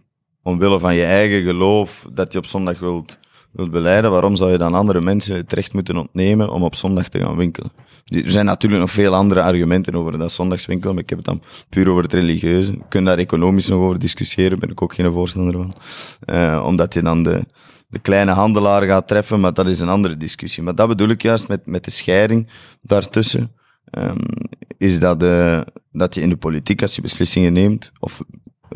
omwille 0.44 0.80
van 0.80 0.96
je 0.96 1.04
eigen 1.04 1.44
geloof 1.44 2.06
dat 2.14 2.32
je 2.32 2.38
op 2.38 2.46
zondag 2.46 2.80
wilt 2.80 3.20
wilt 3.52 3.72
beleiden, 3.72 4.12
waarom 4.12 4.36
zou 4.36 4.52
je 4.52 4.58
dan 4.58 4.74
andere 4.74 5.02
mensen 5.02 5.36
het 5.36 5.54
recht 5.54 5.74
moeten 5.74 5.98
ontnemen 5.98 6.50
om 6.50 6.64
op 6.64 6.76
zondag 6.76 7.10
te 7.10 7.20
gaan 7.20 7.36
winkelen? 7.36 7.72
Er 8.06 8.32
zijn 8.32 8.46
natuurlijk 8.46 8.82
nog 8.82 8.92
veel 8.92 9.16
andere 9.16 9.42
argumenten 9.42 9.96
over 9.96 10.18
dat 10.18 10.32
zondagswinkelen, 10.32 10.94
maar 10.94 11.04
ik 11.04 11.10
heb 11.10 11.18
het 11.18 11.28
dan 11.28 11.42
puur 11.70 11.90
over 11.90 12.04
het 12.04 12.14
religieuze. 12.14 12.72
We 12.72 12.84
kunnen 12.90 13.10
daar 13.10 13.24
economisch 13.24 13.68
nog 13.68 13.80
over 13.80 14.00
discussiëren, 14.00 14.60
ben 14.60 14.70
ik 14.70 14.82
ook 14.82 14.94
geen 14.94 15.12
voorstander 15.12 15.54
van. 15.54 15.74
Uh, 16.26 16.64
omdat 16.66 16.94
je 16.94 17.02
dan 17.02 17.24
de, 17.24 17.46
de 17.88 18.00
kleine 18.00 18.32
handelaar 18.32 18.84
gaat 18.84 19.08
treffen, 19.08 19.40
maar 19.40 19.54
dat 19.54 19.68
is 19.68 19.80
een 19.80 19.90
andere 19.90 20.18
discussie. 20.18 20.64
Maar 20.64 20.76
dat 20.76 20.88
bedoel 20.88 21.10
ik 21.10 21.22
juist 21.22 21.48
met, 21.48 21.66
met 21.66 21.86
de 21.86 21.92
scheiding 21.92 22.48
daartussen. 22.82 23.52
Um, 23.98 24.18
is 24.78 25.00
dat, 25.00 25.24
uh, 25.24 25.62
dat 25.92 26.16
je 26.16 26.22
in 26.22 26.30
de 26.30 26.38
politiek, 26.38 26.82
als 26.82 26.96
je 26.96 27.02
beslissingen 27.02 27.54
neemt, 27.54 27.92
of 28.00 28.20
eh, 28.20 28.26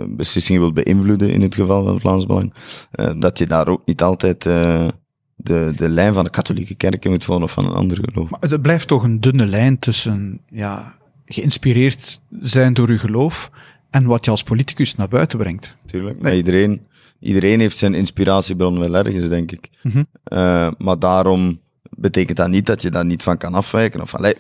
beslissingen 0.08 0.62
wilt 0.62 0.74
beïnvloeden 0.74 1.30
in 1.30 1.42
het 1.42 1.56
geval 1.56 1.84
van 1.84 2.00
Vlaams 2.00 2.26
Belang, 2.26 2.54
uh, 2.96 3.12
dat 3.20 3.38
je 3.38 3.48
daar 3.48 3.68
ook 3.68 3.82
niet 3.86 4.02
altijd 4.02 4.46
uh, 4.46 4.88
de, 5.36 5.74
de 5.76 5.90
lijn 5.90 6.14
van 6.14 6.24
de 6.24 6.30
katholieke 6.30 6.76
kerk 6.76 7.10
moet 7.10 7.24
volgen 7.24 7.44
of 7.44 7.52
van 7.52 7.66
een 7.66 7.74
ander 7.74 7.98
geloof. 8.02 8.30
Maar 8.30 8.40
het 8.40 8.62
blijft 8.62 8.88
toch 8.88 9.04
een 9.04 9.22
dunne 9.22 9.46
lijn 9.46 9.80
tussen 9.80 10.40
ja, 10.50 10.96
geïnspireerd 11.26 12.22
zijn 12.40 12.74
door 12.74 12.90
uw 12.90 12.98
geloof 12.98 13.52
en 13.90 14.06
wat 14.06 14.26
je 14.26 14.32
als 14.32 14.44
politicus 14.44 14.96
naar 14.96 15.08
buiten 15.08 15.38
brengt. 15.38 15.76
Tuurlijk, 15.86 16.22
nee. 16.22 16.36
iedereen, 16.36 16.82
iedereen 17.20 17.60
heeft 17.60 17.78
zijn 17.78 17.94
inspiratiebron 17.94 18.80
wel 18.80 18.96
ergens, 18.96 19.28
denk 19.28 19.52
ik. 19.52 19.70
Mm 19.84 19.92
-hmm. 19.92 20.08
uh, 20.34 20.72
maar 20.78 21.00
daarom 21.00 21.60
betekent 21.90 22.38
dat 22.38 22.50
niet 22.50 22.66
dat 22.66 22.82
je 22.82 22.92
daar 22.92 23.06
niet 23.06 23.24
van 23.24 23.38
kan 23.38 23.54
afwijken. 23.54 24.02
Of, 24.02 24.16
allee, 24.16 24.36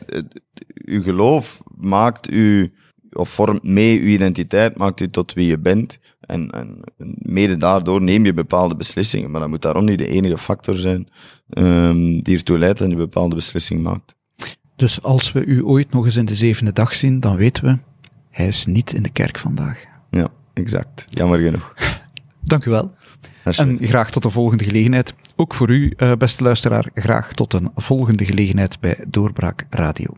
uw 0.86 1.02
geloof 1.02 1.62
maakt 1.76 2.32
u 2.32 2.74
of 3.16 3.30
vormt 3.30 3.64
mee 3.64 4.00
uw 4.00 4.08
identiteit, 4.08 4.78
maakt 4.78 5.02
u 5.02 5.10
tot 5.10 5.34
wie 5.34 5.48
je 5.48 5.58
bent. 5.58 6.00
En, 6.20 6.50
en 6.50 6.80
mede 7.18 7.58
daardoor 7.58 8.02
neem 8.02 8.26
je 8.26 8.34
bepaalde 8.34 8.76
beslissingen. 8.76 9.32
Maar 9.32 9.42
dat 9.42 9.50
moet 9.50 9.62
daarom 9.62 9.86
niet 9.86 9.98
de 9.98 10.08
enige 10.08 10.38
factor 10.38 10.76
zijn 10.76 11.08
um, 11.50 12.24
die 12.24 12.36
ertoe 12.36 12.58
leidt 12.58 12.80
dat 12.80 12.90
je 12.90 12.96
bepaalde 12.96 13.36
beslissing 13.36 13.84
maakt. 13.84 14.16
Dus 14.76 15.02
als 15.02 15.32
we 15.32 15.46
u 15.46 15.64
ooit 15.64 15.92
nog 15.92 16.06
eens 16.06 16.16
in 16.16 16.26
de 16.26 16.36
zevende 16.36 16.74
dag 16.74 16.96
zien, 16.96 17.20
dan 17.20 17.36
weten 17.36 17.64
we, 17.64 17.78
hij 18.30 18.48
is 18.48 18.66
niet 18.66 18.94
in 18.94 19.04
de 19.04 19.12
kerk 19.12 19.38
vandaag. 19.38 19.84
Ja, 20.12 20.28
exact. 20.54 21.04
Jammer 21.06 21.40
genoeg. 21.40 21.74
Dank 22.42 22.66
u 22.66 22.72
wel. 22.72 22.94
En 23.44 23.78
graag 23.82 24.12
tot 24.12 24.24
de 24.24 24.30
volgende 24.30 24.64
gelegenheid. 24.64 25.16
Ook 25.36 25.54
voor 25.54 25.70
u, 25.70 25.94
uh, 25.98 26.12
beste 26.14 26.44
luisteraar, 26.44 26.90
graag 26.94 27.34
tot 27.34 27.54
een 27.54 27.72
volgende 27.76 28.26
gelegenheid 28.26 28.80
bij 28.80 28.98
Doorbraak 29.08 29.66
Radio. 29.70 30.18